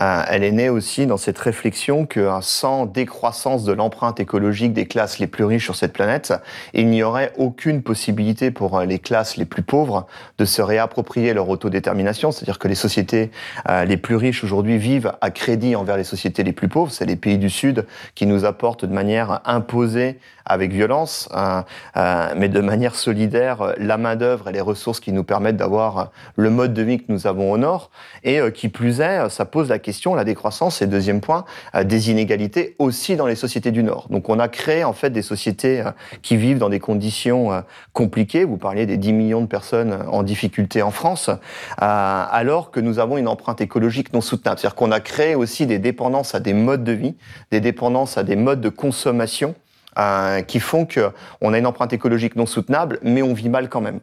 Euh, 0.01 0.24
elle 0.28 0.44
est 0.44 0.51
née 0.51 0.68
aussi 0.68 1.06
dans 1.06 1.16
cette 1.16 1.39
réflexion 1.39 2.06
que 2.06 2.28
sans 2.42 2.86
décroissance 2.86 3.63
de 3.63 3.72
l'empreinte 3.72 4.20
écologique 4.20 4.74
des 4.74 4.88
classes 4.88 5.20
les 5.20 5.28
plus 5.28 5.46
riches 5.46 5.63
sur 5.63 5.78
cette 5.78 5.94
planète, 5.94 6.34
il 6.74 6.89
n'y 6.89 7.01
aurait 7.01 7.32
aucune 7.38 7.82
possibilité 7.82 8.51
pour 8.51 8.82
les 8.82 9.00
classes 9.00 9.38
les 9.38 9.46
plus 9.46 9.63
pauvres 9.63 10.06
de 10.38 10.44
se 10.44 10.62
réapproprier 10.62 11.34
leur 11.34 11.48
autodétermination. 11.48 12.34
C'est-à-dire 12.34 12.60
que 12.60 12.68
les 12.68 12.75
sociétés 12.75 13.32
euh, 13.70 13.86
les 13.86 13.96
plus 13.96 14.18
riches 14.18 14.44
aujourd'hui 14.44 14.78
vivent 14.78 15.13
à 15.22 15.32
crédit 15.32 15.78
envers 15.78 15.96
les 15.96 16.04
sociétés 16.04 16.44
les 16.44 16.51
plus 16.51 16.68
pauvres. 16.68 16.92
C'est 16.92 17.06
les 17.06 17.16
pays 17.16 17.38
du 17.38 17.50
Sud 17.50 17.86
qui 18.16 18.25
nous 18.25 18.44
apportent 18.44 18.84
de 18.84 18.94
manière 18.94 19.39
imposée 19.46 20.20
avec 20.50 20.72
violence, 20.72 21.29
euh, 21.36 21.62
euh, 21.96 22.34
mais 22.36 22.50
de 22.50 22.60
manière 22.60 22.96
solidaire, 22.96 23.62
euh, 23.62 23.74
la 23.77 23.98
main-d'œuvre 23.98 24.50
et 24.50 24.51
les 24.51 24.62
ressources 24.62 25.00
qui 25.00 25.13
nous 25.13 25.24
permettent 25.24 25.58
d'avoir 25.58 26.12
le 26.36 26.50
mode 26.50 26.74
de 26.74 26.82
vie 26.82 26.98
que 26.98 27.06
nous 27.10 27.27
avons 27.27 27.51
au 27.51 27.58
Nord. 27.58 27.91
Et 28.24 28.39
qui 28.53 28.68
plus 28.68 29.00
est, 29.00 29.29
ça 29.29 29.46
pose 29.46 29.70
la 29.70 29.79
question, 29.79 30.15
la 30.15 30.24
décroissance, 30.24 30.82
et 30.82 30.88
deuxième 30.88 31.22
point, 31.22 31.46
des 31.84 32.10
inégalités 32.10 32.75
aussi 32.79 33.15
dans 33.15 33.27
les 33.27 33.36
sociétés 33.36 33.72
du 33.72 33.84
Nord. 33.84 34.08
Donc 34.10 34.27
on 34.29 34.39
a 34.39 34.48
créé 34.48 34.84
en 34.84 34.94
fait 34.94 35.12
des 35.12 35.22
sociétés 35.22 35.84
qui 36.22 36.36
vivent 36.36 36.58
dans 36.58 36.70
des 36.70 36.79
conditions 36.79 37.63
compliquées. 37.94 38.44
Vous 38.44 38.58
parliez 38.58 38.86
des 38.86 38.98
10 38.98 39.13
millions 39.13 39.41
de 39.41 39.48
personnes 39.48 40.00
en 40.12 40.24
difficulté 40.24 40.82
en 40.82 40.91
France, 40.91 41.29
alors 41.77 42.72
que 42.72 42.79
nous 42.79 43.00
avons 43.00 43.18
une 43.18 43.27
empreinte 43.27 43.62
écologique 43.62 44.12
non 44.12 44.22
soutenable. 44.22 44.60
C'est-à-dire 44.60 44.75
qu'on 44.75 44.91
a 44.91 45.00
créé 45.00 45.36
aussi 45.36 45.68
des 45.68 45.79
dépendances 45.79 46.34
à 46.34 46.39
des 46.39 46.53
modes 46.53 46.84
de 46.84 46.94
vie, 46.94 47.15
des 47.51 47.62
dépendances 47.62 48.18
à 48.18 48.24
des 48.24 48.36
modes 48.36 48.62
de 48.62 48.70
consommation 48.70 49.56
euh, 49.98 50.41
qui 50.41 50.60
font 50.60 50.86
qu'on 50.86 51.53
a 51.53 51.58
une 51.58 51.67
empreinte 51.67 51.93
écologique 51.93 52.36
non 52.36 52.46
soutenable, 52.46 53.00
mais 53.01 53.22
on 53.22 53.34
vit 53.34 53.50
mal 53.50 53.69
quand 53.69 53.81
même. 53.81 54.01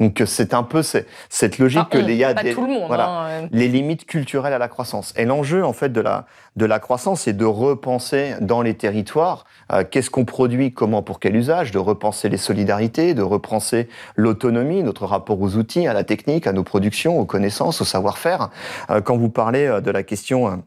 Donc 0.00 0.20
c'est 0.26 0.54
un 0.54 0.64
peu 0.64 0.82
cette 0.82 1.58
logique 1.58 1.88
que 1.90 1.98
il 1.98 2.10
y 2.14 2.24
a 2.24 2.34
des, 2.34 2.52
voilà, 2.52 3.08
hein. 3.10 3.48
les 3.52 3.68
limites 3.68 4.06
culturelles 4.06 4.52
à 4.52 4.58
la 4.58 4.66
croissance. 4.66 5.14
Et 5.16 5.24
l'enjeu 5.24 5.64
en 5.64 5.72
fait 5.72 5.90
de 5.90 6.00
la 6.00 6.26
de 6.56 6.66
la 6.66 6.80
croissance, 6.80 7.22
c'est 7.22 7.32
de 7.32 7.44
repenser 7.44 8.34
dans 8.40 8.60
les 8.60 8.74
territoires 8.74 9.44
euh, 9.72 9.84
qu'est-ce 9.88 10.10
qu'on 10.10 10.24
produit, 10.24 10.72
comment, 10.72 11.02
pour 11.02 11.20
quel 11.20 11.36
usage, 11.36 11.70
de 11.70 11.78
repenser 11.78 12.28
les 12.28 12.36
solidarités, 12.36 13.14
de 13.14 13.22
repenser 13.22 13.88
l'autonomie, 14.16 14.82
notre 14.82 15.06
rapport 15.06 15.40
aux 15.40 15.56
outils, 15.56 15.86
à 15.86 15.92
la 15.92 16.02
technique, 16.02 16.48
à 16.48 16.52
nos 16.52 16.64
productions, 16.64 17.18
aux 17.18 17.24
connaissances, 17.24 17.80
au 17.80 17.84
savoir-faire. 17.84 18.50
Euh, 18.90 19.00
quand 19.00 19.16
vous 19.16 19.30
parlez 19.30 19.80
de 19.82 19.90
la 19.92 20.02
question 20.02 20.64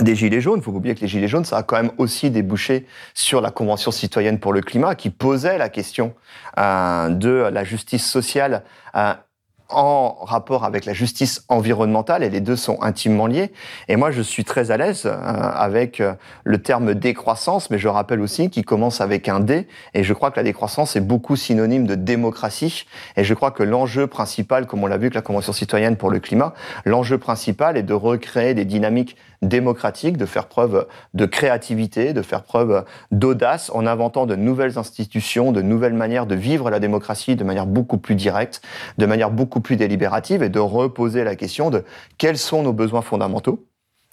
des 0.00 0.14
Gilets 0.16 0.40
jaunes. 0.40 0.60
Il 0.60 0.62
faut 0.62 0.72
oublier 0.72 0.94
que 0.94 1.00
les 1.00 1.08
Gilets 1.08 1.28
jaunes, 1.28 1.44
ça 1.44 1.58
a 1.58 1.62
quand 1.62 1.76
même 1.76 1.92
aussi 1.98 2.30
débouché 2.30 2.86
sur 3.14 3.40
la 3.40 3.50
Convention 3.50 3.90
citoyenne 3.90 4.38
pour 4.38 4.52
le 4.52 4.60
climat 4.60 4.94
qui 4.94 5.10
posait 5.10 5.58
la 5.58 5.68
question 5.68 6.14
euh, 6.58 7.08
de 7.08 7.48
la 7.52 7.64
justice 7.64 8.04
sociale 8.04 8.64
euh, 8.96 9.12
en 9.72 10.16
rapport 10.22 10.64
avec 10.64 10.84
la 10.84 10.92
justice 10.92 11.44
environnementale 11.48 12.22
et 12.22 12.30
les 12.30 12.40
deux 12.40 12.56
sont 12.56 12.80
intimement 12.82 13.26
liés. 13.26 13.52
Et 13.88 13.96
moi, 13.96 14.10
je 14.10 14.22
suis 14.22 14.44
très 14.44 14.70
à 14.70 14.76
l'aise 14.76 15.02
euh, 15.06 15.16
avec 15.16 16.00
euh, 16.00 16.14
le 16.44 16.62
terme 16.62 16.94
décroissance, 16.94 17.70
mais 17.70 17.78
je 17.78 17.88
rappelle 17.88 18.20
aussi 18.20 18.50
qu'il 18.50 18.64
commence 18.64 19.00
avec 19.00 19.28
un 19.28 19.40
D 19.40 19.66
et 19.94 20.04
je 20.04 20.12
crois 20.12 20.30
que 20.30 20.36
la 20.36 20.44
décroissance 20.44 20.96
est 20.96 21.00
beaucoup 21.00 21.36
synonyme 21.36 21.86
de 21.86 21.94
démocratie 21.94 22.86
et 23.16 23.24
je 23.24 23.34
crois 23.34 23.50
que 23.50 23.62
l'enjeu 23.62 24.06
principal, 24.06 24.66
comme 24.66 24.84
on 24.84 24.86
l'a 24.86 24.98
vu 24.98 25.06
avec 25.06 25.14
la 25.14 25.22
Convention 25.22 25.52
citoyenne 25.52 25.96
pour 25.96 26.10
le 26.10 26.20
climat, 26.20 26.54
l'enjeu 26.84 27.18
principal 27.18 27.76
est 27.76 27.82
de 27.82 27.94
recréer 27.94 28.54
des 28.54 28.64
dynamiques 28.64 29.16
démocratiques, 29.42 30.16
de 30.16 30.26
faire 30.26 30.46
preuve 30.46 30.86
de 31.14 31.26
créativité, 31.26 32.12
de 32.12 32.22
faire 32.22 32.42
preuve 32.42 32.84
d'audace 33.10 33.70
en 33.74 33.86
inventant 33.86 34.26
de 34.26 34.36
nouvelles 34.36 34.78
institutions, 34.78 35.52
de 35.52 35.62
nouvelles 35.62 35.94
manières 35.94 36.26
de 36.26 36.34
vivre 36.34 36.70
la 36.70 36.80
démocratie 36.80 37.36
de 37.36 37.44
manière 37.44 37.66
beaucoup 37.66 37.98
plus 37.98 38.14
directe, 38.14 38.62
de 38.98 39.06
manière 39.06 39.30
beaucoup 39.30 39.60
plus 39.60 39.76
délibérative 39.76 40.42
et 40.42 40.48
de 40.48 40.60
reposer 40.60 41.24
la 41.24 41.36
question 41.36 41.70
de 41.70 41.84
quels 42.18 42.38
sont 42.38 42.62
nos 42.62 42.72
besoins 42.72 43.02
fondamentaux 43.02 43.66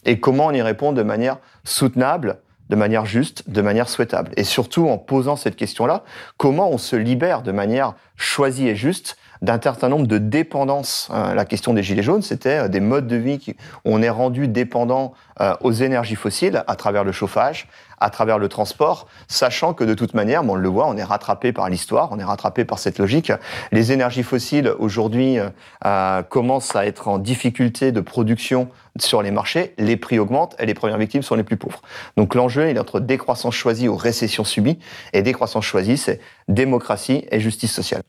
et 0.05 0.19
comment 0.19 0.47
on 0.47 0.51
y 0.51 0.61
répond 0.61 0.91
de 0.91 1.03
manière 1.03 1.37
soutenable, 1.63 2.39
de 2.69 2.75
manière 2.75 3.05
juste, 3.05 3.49
de 3.49 3.61
manière 3.61 3.89
souhaitable. 3.89 4.31
Et 4.37 4.43
surtout 4.43 4.87
en 4.87 4.97
posant 4.97 5.35
cette 5.35 5.55
question-là, 5.55 6.03
comment 6.37 6.69
on 6.69 6.77
se 6.77 6.95
libère 6.95 7.41
de 7.41 7.51
manière 7.51 7.95
choisie 8.15 8.67
et 8.67 8.75
juste 8.75 9.17
d'un 9.41 9.59
certain 9.61 9.89
nombre 9.89 10.07
de 10.07 10.17
dépendances. 10.17 11.09
Euh, 11.13 11.33
la 11.33 11.45
question 11.45 11.73
des 11.73 11.83
gilets 11.83 12.03
jaunes, 12.03 12.21
c'était 12.21 12.65
euh, 12.65 12.67
des 12.67 12.81
modes 12.81 13.07
de 13.07 13.15
vie 13.15 13.39
qui, 13.39 13.51
où 13.51 13.55
on 13.85 14.01
est 14.01 14.09
rendu 14.09 14.47
dépendant 14.47 15.13
euh, 15.39 15.53
aux 15.61 15.71
énergies 15.71 16.15
fossiles 16.15 16.63
à 16.67 16.75
travers 16.75 17.03
le 17.03 17.11
chauffage, 17.11 17.67
à 17.99 18.09
travers 18.09 18.37
le 18.37 18.47
transport, 18.47 19.07
sachant 19.27 19.73
que 19.73 19.83
de 19.83 19.93
toute 19.93 20.13
manière, 20.13 20.43
on 20.47 20.55
le 20.55 20.69
voit, 20.69 20.87
on 20.87 20.97
est 20.97 21.03
rattrapé 21.03 21.51
par 21.51 21.69
l'histoire, 21.69 22.09
on 22.11 22.19
est 22.19 22.23
rattrapé 22.23 22.65
par 22.65 22.79
cette 22.79 22.99
logique. 22.99 23.31
Les 23.71 23.91
énergies 23.91 24.23
fossiles 24.23 24.73
aujourd'hui 24.79 25.37
euh, 25.85 26.21
commencent 26.23 26.75
à 26.75 26.85
être 26.85 27.07
en 27.07 27.17
difficulté 27.17 27.91
de 27.91 28.01
production 28.01 28.69
sur 28.97 29.21
les 29.21 29.31
marchés, 29.31 29.73
les 29.77 29.97
prix 29.97 30.19
augmentent 30.19 30.55
et 30.59 30.65
les 30.65 30.73
premières 30.73 30.97
victimes 30.97 31.21
sont 31.21 31.35
les 31.35 31.43
plus 31.43 31.57
pauvres. 31.57 31.81
Donc 32.17 32.35
l'enjeu 32.35 32.69
il 32.69 32.77
est 32.77 32.79
entre 32.79 32.99
décroissance 32.99 33.55
choisie 33.55 33.87
ou 33.87 33.95
récession 33.95 34.43
subie, 34.43 34.79
et 35.13 35.21
décroissance 35.21 35.65
choisie, 35.65 35.97
c'est 35.97 36.19
démocratie 36.47 37.25
et 37.31 37.39
justice 37.39 37.71
sociale. 37.71 38.01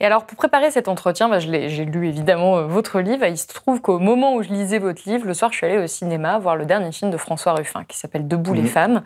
Et 0.00 0.06
alors, 0.06 0.24
pour 0.24 0.36
préparer 0.36 0.70
cet 0.70 0.88
entretien, 0.88 1.28
bah, 1.28 1.38
j'ai 1.38 1.84
lu 1.84 2.08
évidemment 2.08 2.56
euh, 2.56 2.64
votre 2.64 3.00
livre. 3.00 3.26
il 3.26 3.36
se 3.36 3.46
trouve 3.46 3.82
qu'au 3.82 3.98
moment 3.98 4.34
où 4.34 4.42
je 4.42 4.48
lisais 4.48 4.78
votre 4.78 5.02
livre, 5.06 5.26
le 5.26 5.34
soir, 5.34 5.52
je 5.52 5.58
suis 5.58 5.66
allée 5.66 5.78
au 5.78 5.86
cinéma 5.86 6.38
voir 6.38 6.56
le 6.56 6.64
dernier 6.64 6.90
film 6.90 7.10
de 7.10 7.18
François 7.18 7.52
Ruffin 7.52 7.84
qui 7.84 7.98
s'appelle 7.98 8.26
Debout 8.26 8.54
les 8.54 8.62
mhm. 8.62 8.68
femmes, 8.68 9.02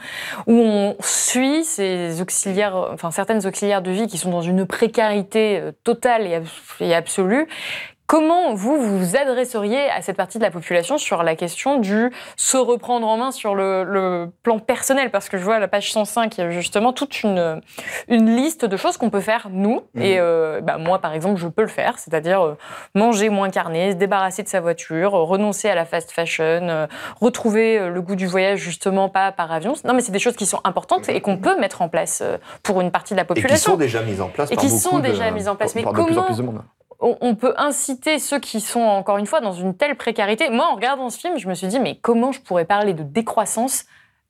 où 0.46 0.54
on 0.54 0.96
suit 1.00 1.64
ces 1.64 2.22
auxiliaires, 2.22 2.76
enfin 2.92 3.10
certaines 3.10 3.44
auxiliaires 3.44 3.82
de 3.82 3.90
vie 3.90 4.06
qui 4.06 4.18
sont 4.18 4.30
dans 4.30 4.42
une 4.42 4.66
précarité 4.66 5.58
euh, 5.58 5.72
totale 5.82 6.28
et 6.80 6.94
absolue, 6.94 7.48
Comment 8.06 8.52
vous 8.52 8.76
vous 8.78 9.16
adresseriez 9.16 9.88
à 9.88 10.02
cette 10.02 10.18
partie 10.18 10.36
de 10.36 10.42
la 10.42 10.50
population 10.50 10.98
sur 10.98 11.22
la 11.22 11.36
question 11.36 11.78
du 11.78 12.12
se 12.36 12.58
reprendre 12.58 13.06
en 13.06 13.16
main 13.16 13.30
sur 13.30 13.54
le, 13.54 14.28
plan 14.42 14.58
personnel? 14.58 15.10
Parce 15.10 15.30
que 15.30 15.38
je 15.38 15.42
vois 15.42 15.54
à 15.54 15.58
la 15.58 15.68
page 15.68 15.90
105, 15.90 16.36
il 16.36 16.40
y 16.42 16.44
a 16.44 16.50
justement 16.50 16.92
toute 16.92 17.22
une, 17.22 17.62
une 18.08 18.36
liste 18.36 18.66
de 18.66 18.76
choses 18.76 18.98
qu'on 18.98 19.08
peut 19.08 19.20
faire 19.20 19.48
nous. 19.50 19.80
Mhm. 19.94 20.02
Et 20.02 20.16
euh, 20.18 20.60
bah, 20.60 20.76
moi, 20.76 20.98
par 20.98 21.14
exemple, 21.14 21.40
je 21.40 21.48
peux 21.48 21.62
le 21.62 21.68
faire, 21.68 21.98
c'est-à-dire 21.98 22.42
euh, 22.42 22.58
manger 22.94 23.30
moins 23.30 23.48
carné, 23.48 23.92
se 23.92 23.96
débarrasser 23.96 24.42
de 24.42 24.48
sa 24.48 24.60
voiture, 24.60 25.14
euh, 25.14 25.22
renoncer 25.22 25.70
à 25.70 25.74
la 25.74 25.86
fast 25.86 26.10
fashion, 26.10 26.86
retrouver 27.22 27.88
le 27.88 28.02
goût 28.02 28.16
du 28.16 28.26
voyage 28.26 28.58
justement 28.58 29.08
pas 29.08 29.32
par 29.32 29.50
avion. 29.50 29.72
Non, 29.84 29.94
mais 29.94 30.02
c'est 30.02 30.12
des 30.12 30.18
choses 30.18 30.36
qui 30.36 30.46
sont 30.46 30.60
importantes 30.64 31.08
et 31.08 31.22
qu'on 31.22 31.38
peut 31.38 31.58
mettre 31.58 31.80
en 31.80 31.88
place 31.88 32.22
pour 32.62 32.82
une 32.82 32.90
partie 32.90 33.14
de 33.14 33.18
la 33.18 33.24
population. 33.24 33.54
Et 33.54 33.56
qui 33.56 33.62
sont 33.62 33.76
déjà 33.76 34.02
mises 34.02 34.20
en 34.20 34.28
place. 34.28 34.50
Et 34.50 34.56
qui 34.56 34.68
sont 34.68 34.98
déjà 34.98 35.30
mises 35.30 35.48
en 35.48 35.56
place. 35.56 35.74
Mais 35.74 35.84
comment 35.84 36.04
on 37.20 37.34
peut 37.34 37.54
inciter 37.56 38.18
ceux 38.18 38.38
qui 38.38 38.60
sont, 38.60 38.80
encore 38.80 39.18
une 39.18 39.26
fois, 39.26 39.40
dans 39.40 39.52
une 39.52 39.76
telle 39.76 39.96
précarité. 39.96 40.48
Moi, 40.48 40.66
en 40.66 40.74
regardant 40.74 41.10
ce 41.10 41.18
film, 41.18 41.38
je 41.38 41.48
me 41.48 41.54
suis 41.54 41.66
dit, 41.66 41.78
mais 41.78 41.98
comment 42.00 42.32
je 42.32 42.40
pourrais 42.40 42.64
parler 42.64 42.94
de 42.94 43.02
décroissance 43.02 43.84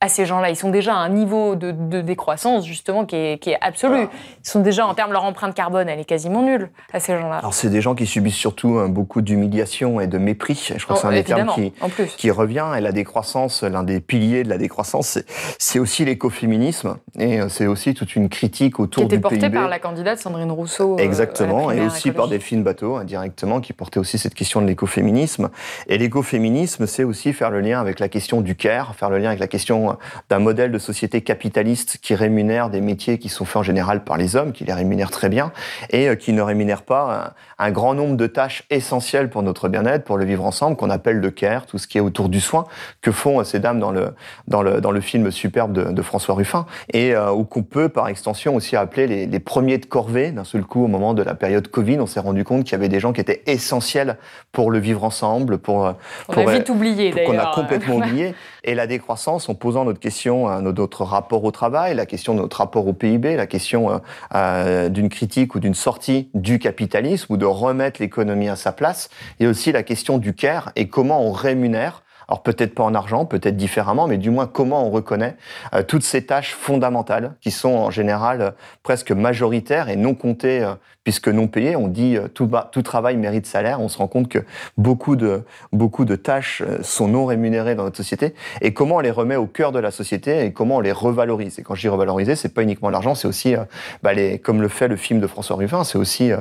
à 0.05 0.09
ces 0.09 0.27
gens-là. 0.27 0.51
Ils 0.51 0.57
sont 0.57 0.69
déjà 0.69 0.95
à 0.95 0.99
un 0.99 1.09
niveau 1.09 1.55
de, 1.57 1.73
décroissance, 2.03 2.67
justement, 2.67 3.07
qui 3.07 3.17
est, 3.17 3.39
qui 3.39 3.55
absolu. 3.59 4.03
Ils 4.45 4.49
sont 4.49 4.61
déjà, 4.61 4.87
en 4.87 4.93
termes 4.93 5.09
de 5.09 5.15
leur 5.15 5.25
empreinte 5.25 5.55
carbone, 5.55 5.89
elle 5.89 5.99
est 5.99 6.05
quasiment 6.05 6.43
nulle 6.43 6.69
à 6.93 7.01
ces 7.01 7.19
gens-là. 7.19 7.39
Alors, 7.39 7.55
c'est 7.55 7.71
des 7.71 7.81
gens 7.81 7.95
qui 7.95 8.05
subissent 8.05 8.35
surtout 8.35 8.77
hein, 8.79 8.91
beaucoup 8.91 9.23
d'humiliation 9.23 10.01
et 10.01 10.07
de 10.07 10.19
mépris. 10.19 10.73
Je 10.77 10.85
crois 10.85 10.97
que 10.97 11.01
c'est 11.01 11.07
un 11.07 11.11
oh, 11.11 11.15
des 11.15 11.25
termes 11.25 11.53
qui, 11.55 11.73
qui 12.19 12.31
revient. 12.31 12.67
Et 12.77 12.83
la 12.83 12.93
décroissance, 12.93 13.63
l'un 13.63 13.83
des 13.83 14.01
piliers 14.01 14.43
de 14.43 14.51
la 14.51 14.59
décroissance, 14.59 15.19
c'est 15.59 15.79
aussi 15.79 16.05
l'écoféminisme. 16.05 16.99
Et 17.19 17.41
euh, 17.41 17.49
c'est 17.49 17.67
aussi 17.67 17.95
toute 17.95 18.15
une 18.15 18.29
critique 18.29 18.81
autour 18.81 19.05
du 19.05 19.09
PIB. 19.09 19.29
Qui 19.29 19.35
était 19.37 19.41
portée 19.41 19.55
par 19.55 19.69
la 19.69 19.79
candidate 19.79 20.19
Sandrine 20.19 20.53
Rousseau. 20.53 20.97
Euh, 20.97 21.03
Exactement. 21.03 21.71
et 21.71 21.81
aussi 21.81 22.11
par 22.11 22.29
Delphine 22.29 22.63
Bateau, 22.63 22.97
indirectement, 22.97 23.63
qui 23.63 23.73
portait 23.73 24.01
aussi 24.01 24.19
cette 24.19 24.35
question 24.35 24.61
de 24.61 24.67
l'écoféminisme. 24.67 25.49
Et 25.89 25.97
l'écoféminisme, 25.97 26.87
c'est 26.87 27.05
aussi 27.05 27.33
faire 27.33 27.51
le 27.51 27.61
lien 27.61 27.81
avec 27.81 28.01
la 28.01 28.11
question 28.11 28.43
du 28.43 28.55
care, 28.55 28.95
faire 28.95 29.09
le 29.09 29.17
lien 29.17 29.29
avec 29.29 29.41
la 29.41 29.49
question 29.49 29.94
d'un 30.29 30.39
modèle 30.39 30.73
de 30.73 30.79
société 30.79 31.21
capitaliste 31.21 31.99
qui 32.03 32.15
rémunère 32.15 32.71
des 32.71 32.81
métiers 32.81 33.19
qui 33.19 33.29
sont 33.29 33.45
faits 33.45 33.57
en 33.57 33.63
général 33.63 34.05
par 34.05 34.17
les 34.17 34.37
hommes, 34.37 34.53
qui 34.53 34.65
les 34.65 34.73
rémunèrent 34.73 35.11
très 35.11 35.29
bien, 35.29 35.53
et 35.91 36.09
euh, 36.09 36.15
qui 36.15 36.33
ne 36.33 36.43
rémunère 36.43 36.83
pas 36.83 37.35
un, 37.59 37.71
grand 37.71 37.95
nombre 37.95 38.17
de 38.17 38.27
tâches 38.27 38.65
essentielles 38.71 39.31
pour 39.31 39.43
notre 39.43 39.69
bien-être, 39.69 40.05
pour 40.05 40.19
le 40.19 40.25
vivre 40.25 40.45
ensemble, 40.45 40.77
qu'on 40.77 40.91
appelle 40.91 41.19
le 41.19 41.31
care, 41.31 41.67
tout 41.67 41.79
ce 41.79 41.87
qui 41.87 41.99
est 41.99 42.01
autour 42.01 42.29
du 42.29 42.41
soin, 42.41 42.65
que 43.01 43.11
font 43.11 43.41
euh, 43.41 43.45
ces 43.45 43.59
dames 43.59 43.81
dans 43.81 43.91
le, 43.91 44.15
dans 44.49 44.63
le, 44.63 44.81
dans 44.81 44.91
le 44.91 45.01
film 45.01 45.31
superbe 45.31 45.73
de, 45.73 46.03
François 46.03 46.35
Ruffin, 46.35 46.67
et 46.93 47.15
euh, 47.15 47.33
ou 47.33 47.45
qu'on 47.45 47.63
peut 47.63 47.89
par 47.89 48.09
extension 48.09 48.55
aussi 48.55 48.77
appeler 48.77 49.07
les, 49.07 49.27
les 49.27 49.41
premiers 49.41 49.79
de 49.79 49.87
corvée. 49.87 50.33
D'un 50.33 50.45
seul 50.45 50.65
coup, 50.65 50.85
au 50.85 50.89
moment 50.89 51.15
de 51.15 51.23
la 51.23 51.35
période 51.35 51.69
Covid, 51.69 51.99
on 51.99 52.07
s'est 52.07 52.21
rendu 52.21 52.45
compte 52.45 52.65
qu'il 52.65 52.73
y 52.73 52.75
avait 52.75 52.89
des 52.89 53.01
gens 53.01 53.13
qui 53.13 53.21
étaient 53.21 53.43
essentiels 53.47 54.19
pour 54.53 54.71
le 54.71 54.79
vivre 54.79 55.05
ensemble, 55.05 55.59
pour... 55.59 55.95
On 56.29 56.37
a 56.37 56.53
vite 56.53 56.69
oublié 56.69 57.11
d'ailleurs. 57.11 57.31
Qu'on 57.31 57.39
a 57.39 57.55
complètement 57.55 57.97
oublié. 57.97 58.35
Et 58.67 58.75
la 58.75 58.87
décroissance, 58.87 59.51
en 59.51 59.55
posant 59.55 59.85
notre 59.85 60.01
question 60.01 60.49
notre 60.63 61.05
rapport 61.05 61.45
au 61.45 61.51
travail, 61.51 61.95
la 61.95 62.07
question 62.07 62.35
de 62.35 62.41
notre 62.41 62.57
rapport 62.57 62.87
au 62.87 62.95
PIB, 62.95 63.37
la 63.37 63.47
question 63.47 63.91
euh, 63.91 63.99
euh, 64.35 64.89
d'une 64.89 65.11
critique 65.11 65.55
ou 65.55 65.61
d'une 65.61 65.75
sortie 65.75 66.31
du 66.33 66.59
capitalisme 66.59 67.35
ou 67.35 67.37
de 67.37 67.45
remettre 67.45 68.01
l'économie 68.01 68.49
à 68.49 68.57
sa 68.57 68.73
place, 68.73 69.11
et 69.39 69.47
aussi 69.47 69.71
la 69.71 69.83
question 69.83 70.17
du 70.17 70.35
care 70.35 70.73
et 70.77 70.89
comment 70.89 71.23
on 71.23 71.33
rémunère 71.33 72.01
alors 72.27 72.43
peut-être 72.43 72.75
pas 72.75 72.85
en 72.85 72.95
argent, 72.95 73.27
peut-être 73.27 73.55
différemment, 73.55 74.07
mais 74.07 74.17
du 74.17 74.31
moins 74.31 74.47
comment 74.47 74.87
on 74.87 74.91
reconnaît 74.91 75.37
euh, 75.75 75.83
toutes 75.83 76.05
ces 76.05 76.25
tâches 76.25 76.55
fondamentales 76.55 77.35
qui 77.43 77.51
sont 77.51 77.69
en 77.69 77.91
général 77.91 78.55
presque 78.83 79.13
majoritaires 79.13 79.91
et 79.91 79.97
non 79.97 80.15
comptées 80.15 80.67
puisque 81.05 81.29
non 81.29 81.47
payé, 81.47 81.77
on 81.77 81.87
dit 81.87 82.17
euh, 82.17 82.29
tout, 82.29 82.51
tout 82.73 82.83
travail 82.83 83.17
mérite 83.17 83.47
salaire. 83.47 83.81
On 83.81 83.89
se 83.89 83.99
rend 83.99 84.09
compte 84.09 84.29
que 84.29 84.41
beaucoup 84.79 85.17
de, 85.17 85.43
beaucoup 85.73 86.05
de 86.05 86.17
tâches 86.17 86.63
euh, 86.67 86.83
sont 86.83 87.09
non 87.09 87.27
rémunérées 87.27 87.75
dans 87.75 87.85
notre 87.85 87.99
société. 87.99 88.35
Et 88.63 88.73
comment 88.73 88.97
on 88.97 89.01
les 89.01 89.11
remet 89.11 89.37
au 89.37 89.47
cœur 89.47 89.71
de 89.71 89.79
la 89.79 89.91
société 89.91 90.45
et 90.45 90.53
comment 90.53 90.77
on 90.77 90.81
les 90.81 90.93
revalorise? 90.93 91.59
Et 91.59 91.63
quand 91.63 91.75
je 91.75 91.83
dis 91.83 91.89
revaloriser, 91.89 92.35
c'est 92.35 92.53
pas 92.53 92.63
uniquement 92.63 92.91
l'argent, 92.91 93.15
c'est 93.15 93.29
aussi, 93.29 93.55
euh, 93.55 93.61
bah, 94.03 94.15
les, 94.15 94.39
comme 94.39 94.63
le 94.63 94.69
fait 94.69 94.89
le 94.89 94.97
film 94.97 95.21
de 95.21 95.27
François 95.27 95.57
Ruffin, 95.57 95.85
c'est 95.85 95.99
aussi 95.99 96.33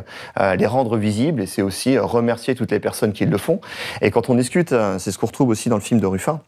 les 0.58 0.66
rendre 0.66 0.98
visibles 0.98 1.42
et 1.42 1.46
c'est 1.46 1.62
aussi 1.62 1.98
remercier 1.98 2.56
toutes 2.56 2.72
les 2.72 2.80
personnes 2.80 3.12
qui 3.12 3.26
le 3.26 3.38
font. 3.38 3.60
Et 4.02 4.12
quand 4.12 4.30
on 4.30 4.36
discute, 4.36 4.74
c'est 4.98 5.12
ce 5.12 5.18
qu'on 5.18 5.28
retrouve 5.28 5.50
aussi 5.50 5.70
dans 5.70 5.76
le 5.76 5.82
film 5.82 6.00
de 6.00 6.06
Ruffin, 6.06 6.42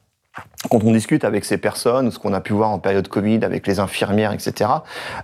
quand 0.69 0.83
on 0.83 0.91
discute 0.91 1.23
avec 1.23 1.45
ces 1.45 1.57
personnes, 1.57 2.11
ce 2.11 2.19
qu'on 2.19 2.33
a 2.33 2.41
pu 2.41 2.53
voir 2.53 2.69
en 2.69 2.79
période 2.79 3.07
Covid 3.07 3.43
avec 3.43 3.67
les 3.67 3.79
infirmières, 3.79 4.33
etc., 4.33 4.69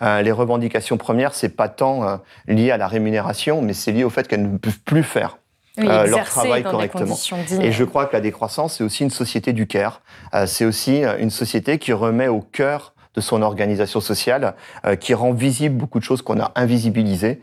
euh, 0.02 0.22
les 0.22 0.32
revendications 0.32 0.98
premières, 0.98 1.34
c'est 1.34 1.50
pas 1.50 1.70
tant 1.70 2.04
euh, 2.04 2.18
lié 2.48 2.72
à 2.72 2.78
la 2.78 2.88
rémunération, 2.88 3.62
mais 3.62 3.74
c'est 3.74 3.92
lié 3.92 4.04
au 4.04 4.10
fait 4.10 4.28
qu'elles 4.28 4.50
ne 4.50 4.58
peuvent 4.58 4.80
plus 4.80 5.04
faire 5.04 5.38
euh, 5.80 6.06
leur 6.06 6.26
travail 6.26 6.64
correctement. 6.64 7.16
Et 7.62 7.72
je 7.72 7.84
crois 7.84 8.06
que 8.06 8.14
la 8.14 8.22
décroissance, 8.22 8.78
c'est 8.78 8.84
aussi 8.84 9.04
une 9.04 9.10
société 9.10 9.54
du 9.54 9.68
care. 9.68 10.02
c'est 10.46 10.66
aussi 10.66 11.04
une 11.20 11.30
société 11.30 11.78
qui 11.78 11.94
remet 11.94 12.28
au 12.28 12.42
cœur 12.42 12.94
de 13.14 13.20
son 13.20 13.42
organisation 13.42 14.00
sociale, 14.00 14.54
qui 15.02 15.14
rend 15.14 15.34
visible 15.34 15.76
beaucoup 15.76 16.00
de 16.00 16.04
choses 16.04 16.22
qu'on 16.22 16.40
a 16.40 16.52
invisibilisées, 16.56 17.42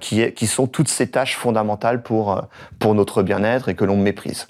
qui, 0.00 0.20
est, 0.20 0.32
qui 0.32 0.46
sont 0.46 0.66
toutes 0.66 0.88
ces 0.88 1.08
tâches 1.08 1.36
fondamentales 1.36 2.02
pour, 2.02 2.42
pour 2.78 2.94
notre 2.94 3.22
bien-être 3.22 3.68
et 3.68 3.74
que 3.74 3.84
l'on 3.84 3.96
méprise. 3.96 4.48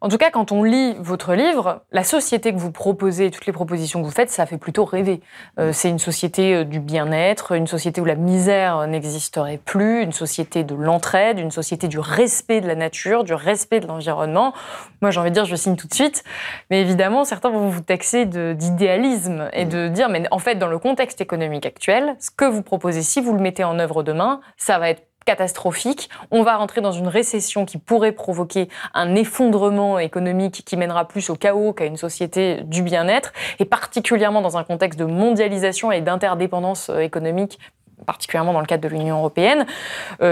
En 0.00 0.08
tout 0.08 0.18
cas, 0.18 0.30
quand 0.30 0.52
on 0.52 0.62
lit 0.62 0.94
votre 0.98 1.34
livre, 1.34 1.82
la 1.90 2.04
société 2.04 2.52
que 2.52 2.58
vous 2.58 2.72
proposez, 2.72 3.30
toutes 3.30 3.46
les 3.46 3.52
propositions 3.52 4.00
que 4.00 4.06
vous 4.06 4.12
faites, 4.12 4.30
ça 4.30 4.44
fait 4.44 4.58
plutôt 4.58 4.84
rêver. 4.84 5.20
Euh, 5.58 5.72
c'est 5.72 5.88
une 5.88 5.98
société 5.98 6.54
euh, 6.54 6.64
du 6.64 6.80
bien-être, 6.80 7.52
une 7.52 7.66
société 7.66 8.00
où 8.00 8.04
la 8.04 8.14
misère 8.14 8.86
n'existerait 8.86 9.58
plus, 9.64 10.02
une 10.02 10.12
société 10.12 10.64
de 10.64 10.74
l'entraide, 10.74 11.38
une 11.38 11.50
société 11.50 11.88
du 11.88 11.98
respect 11.98 12.60
de 12.60 12.66
la 12.66 12.74
nature, 12.74 13.24
du 13.24 13.34
respect 13.34 13.80
de 13.80 13.86
l'environnement. 13.86 14.52
Moi, 15.00 15.10
j'ai 15.10 15.20
envie 15.20 15.30
de 15.30 15.34
dire, 15.34 15.46
je 15.46 15.56
signe 15.56 15.76
tout 15.76 15.88
de 15.88 15.94
suite. 15.94 16.24
Mais 16.70 16.80
évidemment, 16.80 17.24
certains 17.24 17.50
vont 17.50 17.68
vous 17.68 17.80
taxer 17.80 18.26
d'idéalisme 18.26 19.48
et 19.52 19.64
de 19.64 19.88
dire, 19.88 20.08
mais 20.08 20.24
en 20.30 20.38
fait, 20.38 20.56
dans 20.56 20.68
le 20.68 20.78
contexte 20.78 21.20
économique 21.20 21.66
actuel, 21.66 22.16
ce 22.20 22.30
que 22.30 22.44
vous 22.44 22.62
proposez, 22.62 23.02
si 23.02 23.20
vous 23.20 23.32
le 23.32 23.40
mettez 23.40 23.64
en 23.64 23.78
œuvre 23.78 24.02
demain, 24.02 24.40
ça 24.56 24.78
va 24.78 24.90
être 24.90 25.02
catastrophique. 25.26 26.08
On 26.30 26.42
va 26.42 26.56
rentrer 26.56 26.80
dans 26.80 26.92
une 26.92 27.08
récession 27.08 27.66
qui 27.66 27.76
pourrait 27.76 28.12
provoquer 28.12 28.68
un 28.94 29.14
effondrement 29.14 29.98
économique 29.98 30.62
qui 30.64 30.78
mènera 30.78 31.06
plus 31.06 31.28
au 31.28 31.34
chaos 31.34 31.74
qu'à 31.74 31.84
une 31.84 31.98
société 31.98 32.62
du 32.62 32.82
bien-être, 32.82 33.34
et 33.58 33.66
particulièrement 33.66 34.40
dans 34.40 34.56
un 34.56 34.64
contexte 34.64 34.98
de 34.98 35.04
mondialisation 35.04 35.92
et 35.92 36.00
d'interdépendance 36.00 36.88
euh, 36.88 37.00
économique 37.00 37.58
particulièrement 38.04 38.52
dans 38.52 38.60
le 38.60 38.66
cadre 38.66 38.82
de 38.82 38.94
l'Union 38.94 39.18
européenne. 39.18 39.66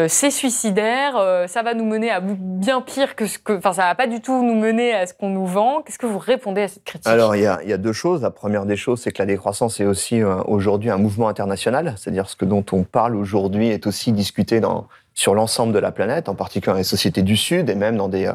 c'est 0.09 0.31
suicidaire, 0.31 1.14
ça 1.48 1.62
va 1.62 1.74
nous 1.74 1.85
mener 1.85 2.11
à 2.11 2.20
bien 2.20 2.81
pire 2.81 3.16
que 3.16 3.27
ce 3.27 3.38
que... 3.38 3.55
Enfin, 3.55 3.72
ça 3.72 3.83
va 3.83 3.94
pas 3.94 4.07
du 4.07 4.20
tout 4.20 4.44
nous 4.44 4.55
mener 4.55 4.92
à 4.92 5.07
ce 5.07 5.14
qu'on 5.14 5.31
nous 5.31 5.46
vend. 5.46 5.83
Qu'est-ce 5.83 5.98
que 5.98 6.07
vous 6.07 6.18
répondez 6.18 6.62
à 6.62 6.68
cette 6.68 6.85
critique? 6.85 7.07
Alors, 7.07 7.35
il 7.37 7.42
y, 7.42 7.46
a, 7.46 7.62
y, 7.64 7.72
a, 7.72 7.79
deux 7.79 7.92
choses. 7.92 8.22
La 8.22 8.31
première 8.31 8.66
des 8.66 8.77
choses, 8.77 9.00
c'est 9.00 9.12
que 9.12 9.22
la 9.22 9.27
décroissance 9.27 9.81
est 9.81 9.87
aussi 9.87 10.22
aujourd'hui 10.22 10.90
un 10.90 10.98
mouvement 10.98 11.29
international, 11.29 11.94
c'est-à-dire 11.96 12.29
ce 12.29 12.44
dont 12.44 12.64
on 12.72 12.83
parle 12.83 13.16
aujourd'hui 13.16 13.68
est 13.68 13.87
aussi 13.87 14.12
discuté 14.12 14.61
dans 14.61 14.87
sur 15.14 15.35
l'ensemble 15.35 15.72
de 15.72 15.79
la 15.79 15.92
planète, 15.92 16.29
en 16.29 16.35
particulier 16.35 16.72
dans 16.72 16.79
les 16.79 16.85
sociétés 16.85 17.22
du 17.22 17.37
Sud 17.37 17.70
et 17.70 17.74
même 17.74 17.96
dans 17.96 18.09
des, 18.09 18.31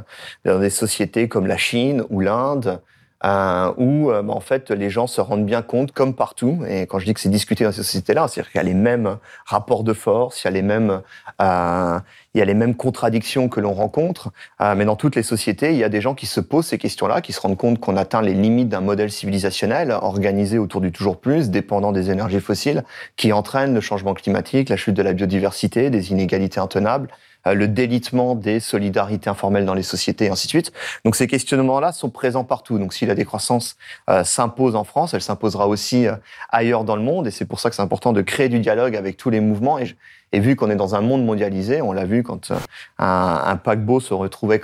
dans 0.46 0.60
des 0.60 0.70
sociétés 0.70 1.28
comme 1.28 1.46
la 1.46 1.58
Chine 1.58 2.04
ou 2.10 2.22
l'Inde, 2.22 2.82
euh, 3.26 3.74
où 3.78 4.12
euh, 4.12 4.22
bah, 4.22 4.34
en 4.34 4.40
fait 4.40 4.72
les 4.72 4.90
gens 4.90 5.08
se 5.08 5.22
rendent 5.22 5.46
bien 5.46 5.62
compte, 5.62 5.92
comme 5.92 6.14
partout, 6.14 6.60
et 6.68 6.88
quand 6.88 7.00
je 7.00 7.06
dis 7.06 7.14
que 7.14 7.20
c'est 7.20 7.30
discuté 7.30 7.64
dans 7.64 7.72
ces 7.72 7.84
sociétés-là, 7.84 8.28
c'est-à-dire 8.28 8.52
qu'il 8.52 8.60
y 8.60 8.62
a 8.62 8.68
les 8.68 8.74
mêmes 8.74 9.18
rapports 9.46 9.84
de 9.84 9.94
force, 9.94 10.44
il 10.44 10.46
y 10.46 10.48
a 10.48 10.52
les 10.52 10.62
mêmes, 10.62 11.02
euh, 11.42 12.00
il 12.34 12.40
y 12.40 12.42
a 12.42 12.46
les 12.46 12.54
mêmes 12.54 12.76
contradictions 12.76 13.50
que 13.50 13.60
l'on 13.60 13.74
rencontre, 13.74 14.32
euh, 14.62 14.76
mais 14.76 14.86
dans 14.86 14.96
toutes 14.96 15.16
les 15.16 15.24
sociétés, 15.24 15.72
il 15.72 15.78
y 15.78 15.84
a 15.84 15.90
des 15.90 16.02
gens 16.02 16.16
qui 16.16 16.28
se 16.28 16.40
posent 16.40 16.68
ces 16.68 16.78
questions-là, 16.78 17.22
qui 17.22 17.34
se 17.34 17.42
rendent 17.42 17.58
compte 17.58 17.80
qu'on 17.80 17.98
atteint 17.98 18.22
les 18.22 18.34
limites 18.34 18.70
d'un 18.70 18.82
modèle 18.82 19.12
civilisationnel 19.12 19.92
organisé 19.92 20.58
autour 20.58 20.82
du 20.82 20.92
toujours 20.92 21.18
plus, 21.18 21.50
dépendant 21.50 21.92
des 21.92 22.12
énergies 22.12 22.40
fossiles, 22.40 22.84
qui 23.16 23.34
entraîne 23.34 23.74
le 23.74 23.82
changement 23.82 24.14
climatique, 24.14 24.70
la 24.70 24.78
chute 24.78 24.96
de 24.96 25.02
la 25.02 25.14
biodiversité, 25.14 25.90
des 25.90 26.12
inégalités 26.12 26.60
intenables, 26.60 27.10
le 27.54 27.68
délitement 27.68 28.36
des 28.36 28.60
solidarités 28.60 29.30
informelles 29.30 29.66
dans 29.66 29.74
les 29.74 29.84
sociétés, 29.84 30.26
et 30.26 30.30
ainsi 30.30 30.48
de 30.48 30.50
suite. 30.50 30.72
Donc 31.06 31.16
ces 31.16 31.28
questionnements-là 31.28 31.92
sont 31.92 32.10
présents 32.10 32.44
partout. 32.44 32.78
Donc 32.80 32.94
si 32.94 33.06
la 33.06 33.16
décroissance 33.16 33.78
euh, 34.10 34.24
s'impose 34.24 34.76
en 34.76 34.84
France, 34.84 35.14
elle 35.14 35.22
s'imposera 35.22 35.68
aussi 35.68 36.08
euh, 36.08 36.16
ailleurs 36.50 36.84
dans 36.84 36.96
le 36.96 37.02
monde, 37.02 37.28
et 37.28 37.32
c'est 37.32 37.46
pour 37.46 37.60
ça 37.60 37.70
que 37.70 37.76
c'est 37.76 37.82
important 37.82 38.14
de 38.14 38.22
créer 38.22 38.50
du 38.50 38.60
dialogue 38.60 38.96
avec 38.96 39.18
tous 39.18 39.30
les 39.30 39.40
mouvements. 39.40 39.80
Et, 39.80 39.96
et 40.32 40.40
vu 40.40 40.56
qu'on 40.56 40.70
est 40.70 40.76
dans 40.76 40.94
un 40.94 41.02
monde 41.02 41.26
mondialisé, 41.26 41.82
on 41.82 41.92
l'a 41.92 42.06
vu 42.06 42.22
quand 42.22 42.52
un, 43.00 43.42
un, 43.46 43.56
paquebot 43.56 44.00
se 44.00 44.14
retrouvait 44.14 44.62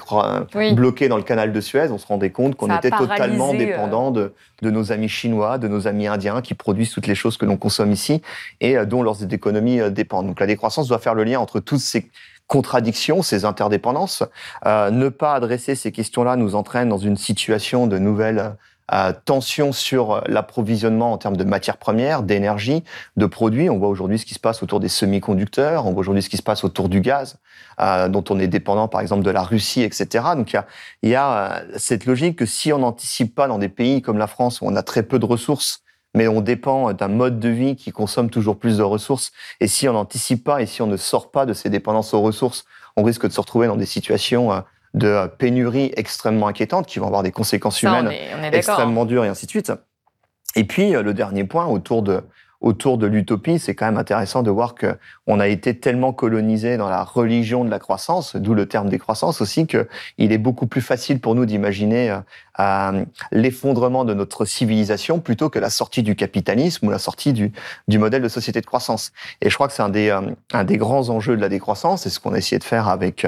bloqué 0.74 1.08
dans 1.08 1.18
le 1.18 1.24
canal 1.24 1.52
de 1.52 1.60
Suez, 1.60 1.90
on 1.90 1.98
se 1.98 2.06
rendait 2.06 2.30
compte 2.30 2.56
qu'on 2.56 2.76
était 2.76 2.92
totalement 2.92 3.52
dépendant 3.52 4.12
de, 4.12 4.34
de, 4.62 4.70
nos 4.70 4.92
amis 4.92 5.10
chinois, 5.10 5.58
de 5.58 5.68
nos 5.68 5.88
amis 5.88 6.06
indiens 6.06 6.44
qui 6.44 6.54
produisent 6.54 6.92
toutes 6.92 7.08
les 7.08 7.16
choses 7.16 7.38
que 7.38 7.46
l'on 7.46 7.58
consomme 7.58 7.92
ici 7.92 8.22
et 8.62 8.78
dont 8.86 9.02
leurs 9.02 9.24
économies 9.34 9.80
dépendent. 9.90 10.28
Donc 10.28 10.40
la 10.40 10.46
décroissance 10.46 10.88
doit 10.88 11.00
faire 11.00 11.16
le 11.16 11.24
lien 11.24 11.40
entre 11.40 11.60
tous 11.60 11.80
ces 11.80 12.12
contradictions, 12.48 13.22
ces 13.22 13.46
interdépendances. 13.46 14.24
Euh, 14.66 14.92
ne 14.92 15.10
pas 15.10 15.34
adresser 15.34 15.76
ces 15.76 15.92
questions-là 15.92 16.36
nous 16.36 16.56
entraîne 16.56 16.90
dans 16.90 16.98
une 16.98 17.18
situation 17.18 17.88
de 17.88 17.98
nouvelle 17.98 18.56
euh, 18.94 19.14
tension 19.26 19.72
sur 19.72 20.22
l'approvisionnement 20.28 21.12
en 21.12 21.18
termes 21.18 21.38
de 21.38 21.44
matières 21.44 21.78
premières, 21.78 22.22
d'énergie, 22.22 22.84
de 23.18 23.26
produits. 23.26 23.68
On 23.68 23.80
voit 23.80 23.88
aujourd'hui 23.88 24.20
ce 24.20 24.28
qui 24.28 24.36
se 24.36 24.40
passe 24.40 24.62
autour 24.62 24.80
des 24.80 24.90
semi-conducteurs, 24.90 25.88
on 25.88 25.92
voit 25.92 26.02
aujourd'hui 26.02 26.22
ce 26.22 26.30
qui 26.30 26.38
se 26.38 26.44
passe 26.44 26.64
autour 26.64 26.88
du 26.88 27.02
gaz, 27.02 27.40
euh, 27.82 28.10
dont 28.10 28.24
on 28.30 28.38
est 28.38 28.48
dépendant 28.48 28.88
par 28.88 29.02
exemple 29.02 29.24
de 29.24 29.32
la 29.32 29.42
Russie, 29.42 29.82
etc. 29.82 30.26
Donc 30.36 30.54
il 30.54 30.56
y 30.56 30.60
a, 30.60 30.68
y 31.02 31.16
a 31.16 31.54
euh, 31.64 31.66
cette 31.78 32.06
logique 32.06 32.38
que 32.38 32.46
si 32.46 32.72
on 32.74 32.78
n'anticipe 32.78 33.34
pas 33.34 33.48
dans 33.48 33.58
des 33.58 33.70
pays 33.70 34.04
comme 34.04 34.20
la 34.20 34.28
France 34.28 34.62
où 34.62 34.68
on 34.68 34.76
a 34.76 34.84
très 34.84 35.02
peu 35.02 35.18
de 35.18 35.26
ressources, 35.26 35.82
mais 36.16 36.28
on 36.28 36.42
dépend 36.42 36.94
d'un 36.94 37.10
mode 37.10 37.40
de 37.40 37.50
vie 37.50 37.76
qui 37.76 37.92
consomme 37.92 38.30
toujours 38.30 38.58
plus 38.58 38.78
de 38.78 38.84
ressources. 38.84 39.32
Et 39.60 39.68
si 39.68 39.88
on 39.88 39.94
n'anticipe 39.94 40.44
pas 40.44 40.62
et 40.62 40.66
si 40.66 40.82
on 40.82 40.88
ne 40.88 40.98
sort 40.98 41.30
pas 41.30 41.46
de 41.46 41.54
ces 41.54 41.70
dépendances 41.70 42.14
aux 42.14 42.22
ressources, 42.22 42.66
on 42.96 43.04
risque 43.04 43.28
de 43.28 43.32
se 43.32 43.40
retrouver 43.40 43.68
dans 43.68 43.76
des 43.76 43.86
situations 43.86 44.54
euh, 44.54 44.62
de 44.94 45.28
pénurie 45.28 45.92
extrêmement 45.98 46.48
inquiétantes 46.48 46.88
qui 46.88 47.00
vont 47.00 47.08
avoir 47.08 47.22
des 47.22 47.32
conséquences 47.32 47.84
humaines 47.84 48.12
extrêmement 48.54 49.06
dures 49.06 49.26
et 49.26 49.28
ainsi 49.28 49.46
de 49.46 49.52
suite. 49.52 49.74
Et 50.56 50.64
puis, 50.64 50.96
euh, 50.96 51.04
le 51.04 51.14
dernier 51.14 51.44
point 51.44 51.66
autour 51.66 52.02
de, 52.02 52.24
autour 52.62 52.98
de 52.98 53.08
l'utopie, 53.08 53.60
c'est 53.60 53.76
quand 53.76 53.86
même 53.86 53.98
intéressant 53.98 54.44
de 54.44 54.50
voir 54.50 54.76
que 54.76 54.98
on 55.28 55.40
a 55.40 55.48
été 55.48 55.78
tellement 55.78 56.14
colonisé 56.14 56.78
dans 56.78 56.90
la 56.90 57.04
religion 57.04 57.66
de 57.66 57.70
la 57.70 57.80
croissance, 57.80 58.36
d'où 58.36 58.54
le 58.54 58.68
terme 58.68 58.90
décroissance 58.90 59.42
aussi, 59.42 59.68
que 59.68 59.88
il 60.18 60.32
est 60.32 60.38
beaucoup 60.38 60.68
plus 60.68 60.82
facile 60.82 61.20
pour 61.20 61.36
nous 61.36 61.46
d'imaginer 61.46 62.12
euh, 62.12 62.20
euh, 62.60 63.06
l'effondrement 63.32 64.06
de 64.06 64.14
notre 64.14 64.46
civilisation 64.46 65.20
plutôt 65.20 65.50
que 65.50 65.60
la 65.60 65.70
sortie 65.70 66.04
du 66.04 66.16
capitalisme 66.16 66.88
ou 66.88 66.92
la 66.92 67.00
sortie 67.00 67.34
du, 67.34 67.52
du 67.88 67.98
modèle 67.98 68.22
de 68.22 68.30
société 68.30 68.62
de 68.62 68.66
croissance. 68.66 69.12
Et 69.42 69.50
je 69.50 69.56
crois 69.56 69.68
que 69.68 69.74
c'est 69.74 69.84
un 69.84 69.90
des, 69.90 70.10
euh, 70.10 70.22
un 70.54 70.64
des 70.64 70.78
grands 70.78 71.10
enjeux 71.10 71.36
de 71.36 71.42
la 71.42 71.50
décroissance, 71.50 72.04
c'est 72.04 72.10
ce 72.10 72.20
qu'on 72.20 72.34
a 72.34 72.38
essayé 72.38 72.60
de 72.60 72.64
faire 72.64 72.88
avec 72.88 73.28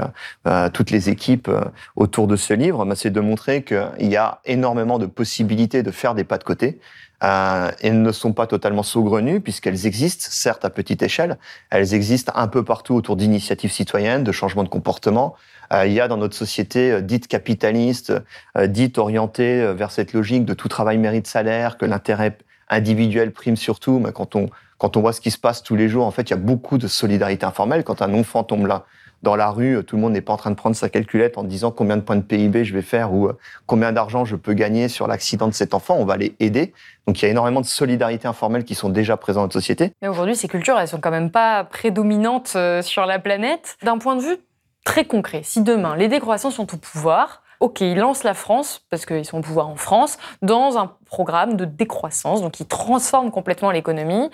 toutes 0.73 0.91
les 0.91 1.09
équipes 1.09 1.49
autour 1.95 2.27
de 2.27 2.35
ce 2.35 2.53
livre, 2.53 2.85
c'est 2.95 3.09
de 3.09 3.19
montrer 3.19 3.63
qu'il 3.63 3.87
y 3.99 4.15
a 4.15 4.39
énormément 4.45 4.99
de 4.99 5.05
possibilités 5.05 5.83
de 5.83 5.91
faire 5.91 6.15
des 6.15 6.23
pas 6.23 6.37
de 6.37 6.43
côté. 6.43 6.79
Euh, 7.23 7.71
elles 7.81 8.01
ne 8.01 8.11
sont 8.11 8.33
pas 8.33 8.45
totalement 8.45 8.83
saugrenues 8.83 9.41
puisqu'elles 9.41 9.87
existent, 9.87 10.27
certes 10.29 10.65
à 10.65 10.69
petite 10.69 11.01
échelle, 11.01 11.37
elles 11.71 11.95
existent 11.95 12.31
un 12.35 12.47
peu 12.47 12.63
partout 12.63 12.93
autour 12.93 13.15
d'initiatives 13.15 13.71
citoyennes, 13.71 14.23
de 14.23 14.31
changements 14.31 14.63
de 14.63 14.69
comportement. 14.69 15.35
Euh, 15.73 15.85
il 15.87 15.93
y 15.93 15.99
a 15.99 16.07
dans 16.07 16.17
notre 16.17 16.35
société 16.35 16.91
euh, 16.91 17.01
dite 17.01 17.27
capitaliste, 17.27 18.13
euh, 18.57 18.67
dite 18.67 18.97
orientée 18.97 19.73
vers 19.73 19.91
cette 19.91 20.13
logique 20.13 20.45
de 20.45 20.53
tout 20.53 20.67
travail 20.67 20.97
mérite 20.97 21.27
salaire, 21.27 21.77
que 21.77 21.85
l'intérêt 21.85 22.37
individuel 22.69 23.31
prime 23.31 23.55
surtout, 23.55 23.99
mais 23.99 24.11
quand 24.11 24.35
on 24.35 24.49
quand 24.77 24.95
on 24.95 25.01
voit 25.01 25.11
ce 25.11 25.21
qui 25.21 25.31
se 25.31 25.39
passe 25.39 25.63
tous 25.63 25.75
les 25.75 25.89
jours, 25.89 26.05
en 26.05 26.11
fait, 26.11 26.29
il 26.29 26.31
y 26.31 26.33
a 26.33 26.37
beaucoup 26.37 26.77
de 26.77 26.87
solidarité 26.87 27.47
informelle. 27.47 27.83
Quand 27.83 28.03
un 28.03 28.13
enfant 28.13 28.43
tombe 28.43 28.67
là, 28.67 28.85
dans 29.23 29.35
la 29.35 29.49
rue, 29.49 29.83
tout 29.83 29.95
le 29.95 30.01
monde 30.01 30.13
n'est 30.13 30.21
pas 30.21 30.33
en 30.33 30.37
train 30.37 30.51
de 30.51 30.55
prendre 30.55 30.75
sa 30.75 30.89
calculette 30.89 31.37
en 31.37 31.43
disant 31.43 31.71
combien 31.71 31.97
de 31.97 32.01
points 32.01 32.15
de 32.15 32.21
PIB 32.21 32.63
je 32.63 32.73
vais 32.73 32.81
faire 32.81 33.13
ou 33.13 33.27
euh, 33.27 33.37
combien 33.65 33.91
d'argent 33.91 34.25
je 34.25 34.35
peux 34.35 34.53
gagner 34.53 34.87
sur 34.89 35.07
l'accident 35.07 35.47
de 35.47 35.53
cet 35.53 35.73
enfant. 35.73 35.95
On 35.97 36.05
va 36.05 36.17
les 36.17 36.35
aider. 36.39 36.73
Donc 37.07 37.21
il 37.21 37.25
y 37.25 37.27
a 37.27 37.31
énormément 37.31 37.61
de 37.61 37.65
solidarité 37.65 38.27
informelle 38.27 38.63
qui 38.63 38.75
sont 38.75 38.89
déjà 38.89 39.17
présentes 39.17 39.37
dans 39.37 39.43
notre 39.43 39.53
société. 39.53 39.93
Mais 40.01 40.07
aujourd'hui, 40.07 40.35
ces 40.35 40.47
cultures, 40.47 40.77
elles 40.79 40.87
sont 40.87 40.99
quand 40.99 41.11
même 41.11 41.31
pas 41.31 41.63
prédominantes 41.63 42.53
euh, 42.55 42.81
sur 42.81 43.05
la 43.05 43.19
planète. 43.19 43.77
D'un 43.83 43.97
point 43.97 44.15
de 44.15 44.21
vue 44.21 44.37
très 44.85 45.05
concret, 45.05 45.41
si 45.43 45.61
demain 45.61 45.95
les 45.95 46.07
décroissants 46.07 46.51
sont 46.51 46.73
au 46.73 46.77
pouvoir, 46.77 47.43
OK, 47.59 47.81
ils 47.81 47.97
lancent 47.97 48.23
la 48.23 48.35
France, 48.35 48.85
parce 48.89 49.05
qu'ils 49.05 49.25
sont 49.25 49.39
au 49.39 49.41
pouvoir 49.41 49.67
en 49.67 49.75
France, 49.75 50.17
dans 50.41 50.77
un 50.77 50.91
programme 51.05 51.57
de 51.57 51.65
décroissance, 51.65 52.41
donc 52.41 52.59
ils 52.59 52.67
transforment 52.67 53.31
complètement 53.31 53.71
l'économie. 53.71 54.29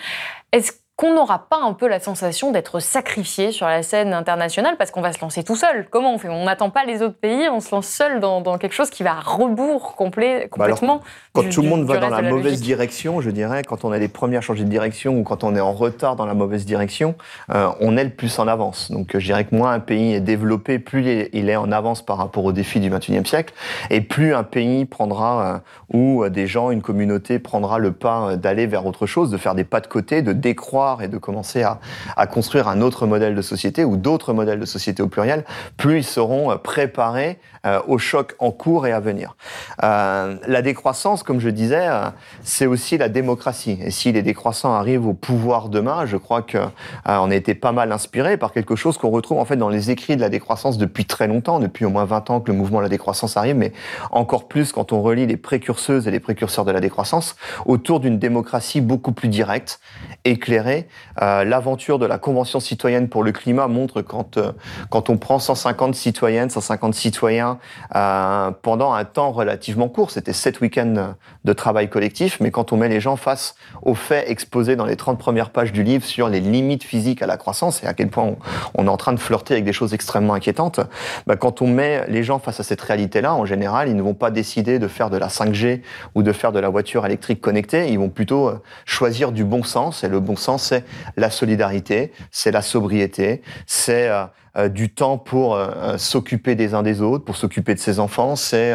Qu'on 0.95 1.15
n'aura 1.15 1.47
pas 1.49 1.58
un 1.58 1.73
peu 1.73 1.88
la 1.88 1.99
sensation 1.99 2.51
d'être 2.51 2.79
sacrifié 2.79 3.51
sur 3.51 3.65
la 3.65 3.82
scène 3.82 4.13
internationale 4.13 4.75
parce 4.77 4.91
qu'on 4.91 5.01
va 5.01 5.12
se 5.12 5.19
lancer 5.21 5.43
tout 5.43 5.56
seul 5.56 5.88
Comment 5.89 6.13
on 6.13 6.17
fait? 6.19 6.29
On 6.29 6.43
n'attend 6.45 6.69
pas 6.69 6.86
les 6.86 7.01
autres 7.01 7.17
pays, 7.17 7.49
on 7.49 7.60
se 7.60 7.73
lance 7.73 7.88
seul 7.88 8.19
dans, 8.19 8.43
quelque 8.60 8.73
chose 8.73 8.91
qui 8.91 9.01
va 9.01 9.13
à 9.13 9.19
rebours 9.19 9.95
complet, 9.95 10.41
bah 10.41 10.47
complètement. 10.49 11.01
quand 11.34 11.49
tout 11.49 11.63
le 11.63 11.69
monde 11.69 11.86
va 11.86 11.97
dans 11.97 12.10
la, 12.10 12.21
mauvaise 12.21 12.62
direction, 12.62 13.21
je 13.21 13.32
dirais, 13.32 13.63
quand 13.63 13.86
on 13.86 13.93
est 13.93 13.99
les 13.99 14.08
premiers 14.08 14.38
à 14.38 14.41
changer 14.41 14.63
de 14.63 14.69
direction 14.69 15.17
ou 15.17 15.23
quand 15.23 15.43
on 15.43 15.56
est 15.56 15.60
en 15.60 15.73
retard 15.73 16.15
dans 16.15 16.27
la 16.27 16.36
mauvaise 16.36 16.63
direction, 16.65 17.15
euh, 17.49 17.69
on 17.79 17.97
est 17.97 18.03
le 18.03 18.12
plus 18.12 18.38
en 18.38 18.47
avance. 18.47 18.91
Donc 18.91 19.17
je 19.17 19.25
dirais 19.25 19.45
que 19.45 19.56
moins 19.56 19.71
un 19.71 19.79
pays 19.79 20.13
est 20.13 20.21
développé, 20.21 20.77
plus 20.77 21.27
il 21.34 21.49
est 21.49 21.56
en 21.56 21.71
avance 21.71 22.06
par 22.06 22.17
rapport 22.17 22.45
aux 22.45 22.51
défis 22.51 22.79
du 22.79 22.91
XXIe 22.91 23.25
siècle, 23.25 23.56
et 23.89 24.01
plus 24.01 24.36
un 24.36 24.43
pays 24.43 24.86
prendra, 24.86 25.63
euh, 25.91 25.97
ou 25.97 26.29
des 26.29 26.45
gens, 26.45 26.69
une 26.69 26.84
communauté 26.84 27.39
prendra 27.39 27.79
le 27.79 27.93
pas 27.93 28.29
euh, 28.29 28.36
d'aller 28.36 28.67
vers 28.67 28.86
autre 28.86 29.08
chose, 29.08 29.32
de 29.32 29.38
faire 29.38 29.56
des 29.56 29.63
pas 29.63 29.82
de 29.82 29.88
côté, 29.88 30.21
de 30.21 30.34
décroître 30.34 30.83
et 31.02 31.08
de 31.08 31.17
commencer 31.17 31.63
à, 31.63 32.28
construire 32.28 32.67
un 32.67 32.82
autre 32.82 33.06
modèle 33.06 33.36
de 33.36 33.41
société 33.41 33.86
ou 33.86 33.98
d'autres 33.98 34.34
modèles 34.34 34.60
de 34.60 34.65
société 34.65 35.04
au 35.04 35.08
pluriel, 35.08 35.46
plus 35.78 35.98
ils 36.00 36.04
seront 36.04 36.52
euh, 36.52 36.56
préparés 36.56 37.39
euh, 37.65 37.80
aux 37.88 37.98
chocs 37.98 38.36
en 38.39 38.52
cours 38.52 38.88
et 38.88 38.91
à 38.91 39.00
venir. 39.00 39.38
Euh, 39.84 40.36
la 40.46 40.62
décroissance, 40.62 41.24
comme 41.24 41.39
je 41.39 41.48
disais, 41.48 41.88
euh, 41.88 42.10
c'est 42.41 42.65
aussi 42.65 42.98
la 42.98 43.08
démocratie. 43.08 43.80
Et 43.82 43.89
si 43.89 44.12
les 44.12 44.22
décroissants 44.22 44.74
arrivent 44.74 45.08
au 45.08 45.13
pouvoir 45.13 45.69
demain, 45.69 46.06
je 46.06 46.17
crois 46.17 46.41
que 46.41 46.58
on 47.06 47.32
a 47.32 47.36
été 47.36 47.56
pas 47.56 47.72
mal 47.72 47.93
inspiré 47.93 48.36
par 48.36 48.52
quelque 48.52 48.76
chose 48.76 48.98
qu'on 48.98 49.12
retrouve 49.12 49.39
en 49.39 49.46
fait 49.46 49.56
dans 49.56 49.69
les 49.69 49.91
écrits 49.91 50.17
de 50.17 50.22
la 50.22 50.28
décroissance 50.28 50.78
depuis 50.78 51.06
très 51.06 51.26
longtemps, 51.26 51.62
depuis 51.62 51.86
au 51.86 51.89
moins 51.89 52.04
20 52.04 52.32
ans 52.32 52.41
que 52.41 52.52
le 52.52 52.58
mouvement 52.58 52.80
de 52.80 52.84
la 52.84 52.89
décroissance 52.89 53.38
arrive, 53.38 53.56
mais 53.56 53.72
encore 54.12 54.50
plus 54.50 54.74
quand 54.74 54.91
on 54.91 55.02
relit 55.02 55.26
les 55.26 55.38
précurseuses 55.38 56.06
et 56.06 56.12
les 56.12 56.19
précurseurs 56.19 56.65
de 56.65 56.72
la 56.72 56.82
décroissance 56.82 57.38
autour 57.65 58.02
d'une 58.02 58.19
démocratie 58.19 58.82
beaucoup 58.82 59.13
plus 59.13 59.30
directe, 59.30 59.80
éclairée 60.26 60.72
euh, 61.21 61.43
l'aventure 61.43 61.99
de 61.99 62.05
la 62.05 62.17
Convention 62.17 62.59
citoyenne 62.59 63.09
pour 63.09 63.23
le 63.23 63.31
climat 63.31 63.67
montre 63.67 64.01
quand, 64.01 64.38
euh, 64.38 64.51
quand 64.89 65.09
on 65.09 65.17
prend 65.17 65.39
150 65.39 65.95
citoyennes, 65.95 66.49
150 66.49 66.93
citoyens 66.93 67.59
euh, 67.95 68.51
pendant 68.62 68.93
un 68.93 69.05
temps 69.05 69.31
relativement 69.31 69.89
court, 69.89 70.12
c'était 70.12 70.33
7 70.33 70.62
week-ends 70.62 71.15
de 71.43 71.53
travail 71.53 71.89
collectif, 71.89 72.39
mais 72.39 72.51
quand 72.51 72.71
on 72.71 72.77
met 72.77 72.89
les 72.89 72.99
gens 72.99 73.15
face 73.15 73.55
aux 73.81 73.95
faits 73.95 74.29
exposés 74.29 74.75
dans 74.75 74.86
les 74.86 74.95
30 74.95 75.19
premières 75.19 75.49
pages 75.49 75.71
du 75.71 75.83
livre 75.83 76.05
sur 76.05 76.29
les 76.29 76.39
limites 76.39 76.83
physiques 76.83 77.21
à 77.21 77.27
la 77.27 77.38
croissance 77.38 77.83
et 77.83 77.88
à 77.88 77.93
quel 77.93 78.09
point 78.09 78.36
on, 78.75 78.86
est 78.86 78.89
en 78.89 78.97
train 78.97 79.13
de 79.13 79.19
flirter 79.19 79.53
avec 79.53 79.65
des 79.65 79.73
choses 79.73 79.93
extrêmement 79.93 80.33
inquiétantes, 80.33 80.79
bah, 81.27 81.36
quand 81.36 81.62
on 81.62 81.67
met 81.67 82.05
les 82.07 82.23
gens 82.23 82.39
face 82.39 82.59
à 82.59 82.63
cette 82.63 82.81
réalité-là, 82.81 83.33
en 83.33 83.45
général, 83.45 83.89
ils 83.89 83.95
ne 83.95 84.01
vont 84.01 84.13
pas 84.13 84.31
décider 84.31 84.79
de 84.79 84.88
faire 84.88 85.09
de 85.09 85.17
la 85.17 85.27
5G 85.27 85.81
ou 86.15 86.23
de 86.23 86.31
faire 86.31 86.51
de 86.51 86.59
la 86.59 86.69
voiture 86.69 87.05
électrique 87.05 87.41
connectée, 87.41 87.89
ils 87.89 87.99
vont 87.99 88.09
plutôt 88.09 88.51
choisir 88.86 89.31
du 89.31 89.43
bon 89.43 89.63
sens, 89.63 90.03
et 90.03 90.07
le 90.07 90.19
bon 90.19 90.36
sens, 90.36 90.62
c'est 90.63 90.86
la 91.17 91.30
solidarité, 91.30 92.12
c'est 92.32 92.52
la 92.52 92.62
sobriété, 92.62 93.41
c'est 93.67 94.10
euh, 94.57 94.69
du 94.69 94.89
temps 94.89 95.17
pour 95.17 95.59
s'occuper 95.97 96.55
des 96.55 96.73
uns 96.73 96.83
des 96.83 97.01
autres, 97.01 97.25
pour 97.25 97.35
s'occuper 97.35 97.73
de 97.73 97.79
ses 97.79 97.99
enfants, 97.99 98.35
c'est 98.35 98.73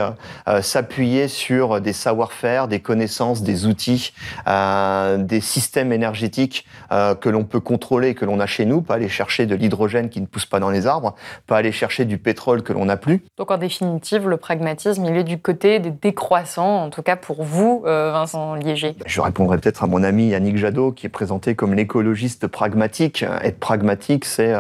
s'appuyer 0.61 1.29
sur 1.29 1.81
des 1.81 1.93
savoir-faire, 1.93 2.69
des 2.69 2.81
connaissances, 2.81 3.43
des 3.43 3.67
outils, 3.67 4.13
des 4.47 5.41
systèmes 5.41 5.93
énergétiques 5.93 6.67
que 6.91 7.29
l'on 7.29 7.45
peut 7.45 7.61
contrôler, 7.61 8.15
que 8.15 8.25
l'on 8.25 8.41
a 8.41 8.47
chez 8.47 8.65
nous, 8.65 8.83
pas 8.83 8.95
aller 8.95 9.09
chercher 9.09 9.47
de 9.47 9.55
l'hydrogène 9.55 10.09
qui 10.09 10.21
ne 10.21 10.27
pousse 10.27 10.47
pas 10.47 10.61
dans 10.61 10.71
les 10.71 10.87
arbres, 10.87 11.15
pas 11.47 11.57
aller 11.57 11.73
chercher 11.73 12.05
du 12.05 12.19
pétrole 12.19 12.63
que 12.63 12.73
l'on 12.73 12.87
n'a 12.87 12.97
plus. 12.97 13.25
Donc 13.37 13.51
en 13.51 13.59
définitive, 13.59 14.29
le 14.29 14.37
pragmatisme, 14.37 15.05
il 15.05 15.17
est 15.17 15.25
du 15.25 15.39
côté 15.39 15.79
des 15.81 15.91
décroissants, 15.91 16.85
en 16.85 16.91
tout 16.91 17.03
cas 17.03 17.17
pour 17.17 17.43
vous, 17.43 17.83
Vincent 17.85 18.55
Liéger. 18.55 18.97
Je 19.07 19.21
répondrai 19.21 19.59
peut-être 19.59 19.85
à 19.85 19.87
mon 19.87 20.03
ami 20.03 20.29
Yannick 20.29 20.57
Jadot, 20.57 20.93
qui 20.93 21.07
est 21.07 21.11
présenté 21.11 21.55
comme 21.55 21.75
l'écologiste 21.75 22.47
pragmatique. 22.47 23.25
Être 23.43 23.59
pragmatique, 23.59 24.25
c'est 24.25 24.55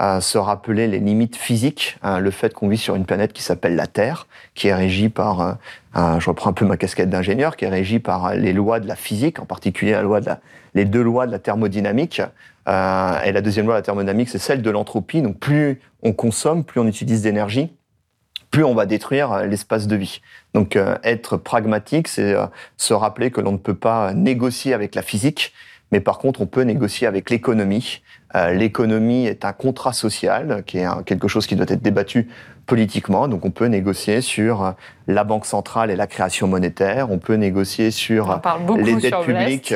euh, 0.00 0.20
se 0.20 0.38
rappeler 0.38 0.86
les 0.86 1.00
limites 1.00 1.34
physiques, 1.34 1.98
hein, 2.02 2.20
le 2.20 2.30
fait 2.30 2.54
qu'on 2.54 2.68
vit 2.68 2.78
sur 2.78 2.94
une 2.94 3.04
planète 3.04 3.32
qui 3.32 3.42
s'appelle 3.42 3.74
la 3.74 3.88
Terre, 3.88 4.28
qui 4.54 4.68
est 4.68 4.74
régie 4.74 5.08
par, 5.08 5.58
euh, 5.96 6.20
je 6.20 6.30
reprends 6.30 6.50
un 6.50 6.52
peu 6.52 6.64
ma 6.64 6.76
casquette 6.76 7.10
d'ingénieur, 7.10 7.56
qui 7.56 7.64
est 7.64 7.68
régie 7.68 7.98
par 7.98 8.34
les 8.34 8.52
lois 8.52 8.78
de 8.78 8.86
la 8.86 8.94
physique, 8.94 9.40
en 9.40 9.44
particulier 9.44 9.92
la 9.92 10.02
loi 10.02 10.20
de 10.20 10.30
les 10.74 10.84
deux 10.84 11.02
lois 11.02 11.26
de 11.26 11.32
la 11.32 11.40
thermodynamique. 11.40 12.22
Euh, 12.68 13.22
et 13.22 13.32
la 13.32 13.40
deuxième 13.40 13.66
loi 13.66 13.74
de 13.74 13.78
la 13.78 13.82
thermodynamique, 13.82 14.28
c'est 14.28 14.38
celle 14.38 14.62
de 14.62 14.70
l'entropie. 14.70 15.20
Donc 15.20 15.40
plus 15.40 15.80
on 16.04 16.12
consomme, 16.12 16.62
plus 16.62 16.80
on 16.80 16.86
utilise 16.86 17.22
d'énergie, 17.22 17.72
plus 18.52 18.62
on 18.62 18.74
va 18.74 18.86
détruire 18.86 19.46
l'espace 19.46 19.88
de 19.88 19.96
vie. 19.96 20.20
Donc 20.54 20.78
être 21.02 21.36
pragmatique, 21.36 22.06
c'est 22.06 22.36
se 22.76 22.94
rappeler 22.94 23.30
que 23.30 23.40
l'on 23.40 23.52
ne 23.52 23.56
peut 23.56 23.74
pas 23.74 24.12
négocier 24.14 24.74
avec 24.74 24.94
la 24.94 25.02
physique, 25.02 25.52
mais 25.92 26.00
par 26.00 26.18
contre, 26.18 26.40
on 26.40 26.46
peut 26.46 26.62
négocier 26.62 27.06
avec 27.06 27.30
l'économie. 27.30 28.02
Euh, 28.34 28.52
l'économie 28.52 29.26
est 29.26 29.44
un 29.44 29.52
contrat 29.52 29.92
social, 29.92 30.62
qui 30.66 30.78
est 30.78 30.86
quelque 31.04 31.28
chose 31.28 31.46
qui 31.46 31.56
doit 31.56 31.66
être 31.68 31.82
débattu 31.82 32.28
politiquement. 32.68 33.26
Donc 33.26 33.44
on 33.44 33.50
peut 33.50 33.66
négocier 33.66 34.20
sur 34.20 34.62
euh, 34.62 34.72
la 35.08 35.24
banque 35.24 35.46
centrale 35.46 35.90
et 35.90 35.96
la 35.96 36.06
création 36.06 36.46
monétaire. 36.46 37.10
On 37.10 37.18
peut 37.18 37.34
négocier 37.34 37.90
sur 37.90 38.30
euh, 38.30 38.36
les 38.76 38.94
dettes 38.94 39.20
publiques, 39.24 39.74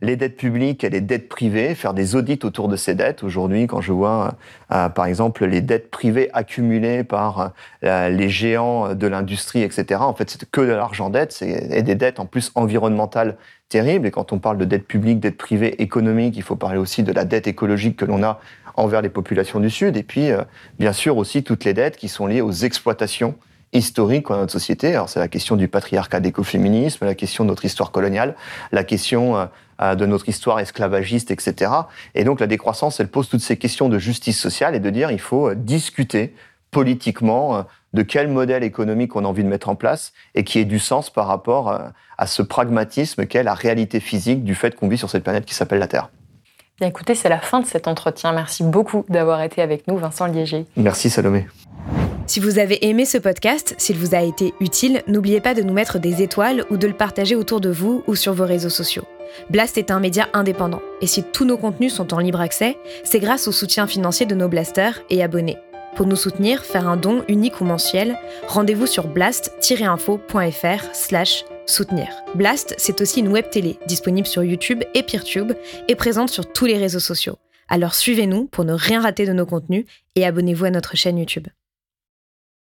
les 0.00 0.16
dettes 0.16 0.36
publiques 0.36 0.84
et 0.84 0.88
les 0.88 1.02
dettes 1.02 1.28
privées, 1.28 1.74
faire 1.74 1.92
des 1.92 2.16
audits 2.16 2.38
autour 2.44 2.68
de 2.68 2.76
ces 2.76 2.94
dettes. 2.94 3.22
Aujourd'hui, 3.22 3.66
quand 3.66 3.82
je 3.82 3.92
vois, 3.92 4.34
par 4.68 5.04
exemple, 5.04 5.44
les 5.44 5.60
dettes 5.60 5.90
privées 5.90 6.30
accumulées 6.32 7.04
par 7.04 7.52
les 7.82 8.28
géants 8.28 8.94
de 8.94 9.06
l'industrie, 9.08 9.62
etc. 9.62 10.00
En 10.00 10.14
fait, 10.14 10.30
c'est 10.30 10.48
que 10.48 10.60
de 10.60 10.72
l'argent 10.72 11.10
dette 11.10 11.42
et 11.42 11.82
des 11.82 11.96
dettes 11.96 12.20
en 12.20 12.26
plus 12.26 12.52
environnementales 12.54 13.36
terrible. 13.70 14.06
Et 14.06 14.10
quand 14.10 14.32
on 14.32 14.38
parle 14.38 14.58
de 14.58 14.66
dette 14.66 14.86
publique, 14.86 15.20
dette 15.20 15.38
privée, 15.38 15.80
économique, 15.80 16.36
il 16.36 16.42
faut 16.42 16.56
parler 16.56 16.78
aussi 16.78 17.02
de 17.02 17.12
la 17.12 17.24
dette 17.24 17.46
écologique 17.46 17.96
que 17.96 18.04
l'on 18.04 18.22
a 18.22 18.40
envers 18.80 19.02
les 19.02 19.08
populations 19.08 19.60
du 19.60 19.70
Sud. 19.70 19.96
Et 19.96 20.02
puis, 20.02 20.30
euh, 20.30 20.42
bien 20.78 20.92
sûr, 20.92 21.16
aussi 21.16 21.42
toutes 21.42 21.64
les 21.64 21.74
dettes 21.74 21.96
qui 21.96 22.08
sont 22.08 22.26
liées 22.26 22.40
aux 22.40 22.52
exploitations 22.52 23.34
historiques 23.72 24.28
dans 24.28 24.38
notre 24.38 24.52
société. 24.52 24.94
Alors, 24.94 25.08
c'est 25.08 25.20
la 25.20 25.28
question 25.28 25.56
du 25.56 25.68
patriarcat 25.68 26.20
d'écoféminisme, 26.20 27.04
la 27.04 27.14
question 27.14 27.44
de 27.44 27.50
notre 27.50 27.64
histoire 27.64 27.92
coloniale, 27.92 28.34
la 28.72 28.82
question 28.82 29.36
euh, 29.36 29.46
euh, 29.82 29.94
de 29.94 30.06
notre 30.06 30.28
histoire 30.28 30.58
esclavagiste, 30.58 31.30
etc. 31.30 31.70
Et 32.14 32.24
donc, 32.24 32.40
la 32.40 32.46
décroissance, 32.46 32.98
elle 33.00 33.08
pose 33.08 33.28
toutes 33.28 33.42
ces 33.42 33.56
questions 33.56 33.88
de 33.88 33.98
justice 33.98 34.40
sociale 34.40 34.74
et 34.74 34.80
de 34.80 34.90
dire 34.90 35.10
il 35.10 35.20
faut 35.20 35.54
discuter 35.54 36.34
politiquement 36.70 37.66
de 37.94 38.02
quel 38.02 38.28
modèle 38.28 38.62
économique 38.62 39.16
on 39.16 39.24
a 39.24 39.28
envie 39.28 39.42
de 39.42 39.48
mettre 39.48 39.68
en 39.68 39.74
place 39.74 40.12
et 40.36 40.44
qui 40.44 40.60
ait 40.60 40.64
du 40.64 40.78
sens 40.78 41.10
par 41.10 41.26
rapport 41.26 41.76
à 42.16 42.26
ce 42.28 42.42
pragmatisme 42.42 43.26
qu'est 43.26 43.42
la 43.42 43.54
réalité 43.54 43.98
physique 43.98 44.44
du 44.44 44.54
fait 44.54 44.76
qu'on 44.76 44.86
vit 44.86 44.96
sur 44.96 45.10
cette 45.10 45.24
planète 45.24 45.46
qui 45.46 45.54
s'appelle 45.54 45.80
la 45.80 45.88
Terre. 45.88 46.10
Bien 46.80 46.88
écoutez, 46.88 47.14
c'est 47.14 47.28
la 47.28 47.40
fin 47.40 47.60
de 47.60 47.66
cet 47.66 47.86
entretien. 47.88 48.32
Merci 48.32 48.62
beaucoup 48.62 49.04
d'avoir 49.10 49.42
été 49.42 49.60
avec 49.60 49.86
nous, 49.86 49.98
Vincent 49.98 50.24
Liéger. 50.24 50.64
Merci 50.76 51.10
Salomé. 51.10 51.46
Si 52.26 52.40
vous 52.40 52.58
avez 52.58 52.86
aimé 52.88 53.04
ce 53.04 53.18
podcast, 53.18 53.74
s'il 53.76 53.98
vous 53.98 54.14
a 54.14 54.22
été 54.22 54.54
utile, 54.60 55.02
n'oubliez 55.06 55.42
pas 55.42 55.52
de 55.52 55.60
nous 55.60 55.74
mettre 55.74 55.98
des 55.98 56.22
étoiles 56.22 56.64
ou 56.70 56.78
de 56.78 56.86
le 56.86 56.94
partager 56.94 57.34
autour 57.34 57.60
de 57.60 57.68
vous 57.68 58.02
ou 58.06 58.14
sur 58.14 58.32
vos 58.32 58.46
réseaux 58.46 58.70
sociaux. 58.70 59.04
Blast 59.50 59.76
est 59.76 59.90
un 59.90 60.00
média 60.00 60.28
indépendant, 60.32 60.80
et 61.02 61.06
si 61.06 61.22
tous 61.22 61.44
nos 61.44 61.58
contenus 61.58 61.92
sont 61.92 62.14
en 62.14 62.18
libre 62.18 62.40
accès, 62.40 62.78
c'est 63.04 63.20
grâce 63.20 63.46
au 63.46 63.52
soutien 63.52 63.86
financier 63.86 64.24
de 64.24 64.34
nos 64.34 64.48
blasters 64.48 65.02
et 65.10 65.22
abonnés. 65.22 65.58
Pour 65.96 66.06
nous 66.06 66.16
soutenir, 66.16 66.64
faire 66.64 66.88
un 66.88 66.96
don 66.96 67.24
unique 67.28 67.60
ou 67.60 67.64
mensuel, 67.64 68.16
rendez-vous 68.48 68.86
sur 68.86 69.06
blast-info.fr 69.06 70.94
slash 70.94 71.44
soutenir. 71.70 72.08
Blast, 72.34 72.74
c'est 72.78 73.00
aussi 73.00 73.20
une 73.20 73.28
web 73.28 73.48
télé 73.50 73.78
disponible 73.86 74.26
sur 74.26 74.42
YouTube 74.42 74.82
et 74.94 75.02
Peertube 75.02 75.52
et 75.88 75.94
présente 75.94 76.30
sur 76.30 76.52
tous 76.52 76.66
les 76.66 76.78
réseaux 76.78 77.00
sociaux. 77.00 77.38
Alors 77.68 77.94
suivez-nous 77.94 78.46
pour 78.46 78.64
ne 78.64 78.72
rien 78.72 79.00
rater 79.00 79.26
de 79.26 79.32
nos 79.32 79.46
contenus 79.46 79.86
et 80.16 80.26
abonnez-vous 80.26 80.64
à 80.64 80.70
notre 80.70 80.96
chaîne 80.96 81.18
YouTube. 81.18 81.46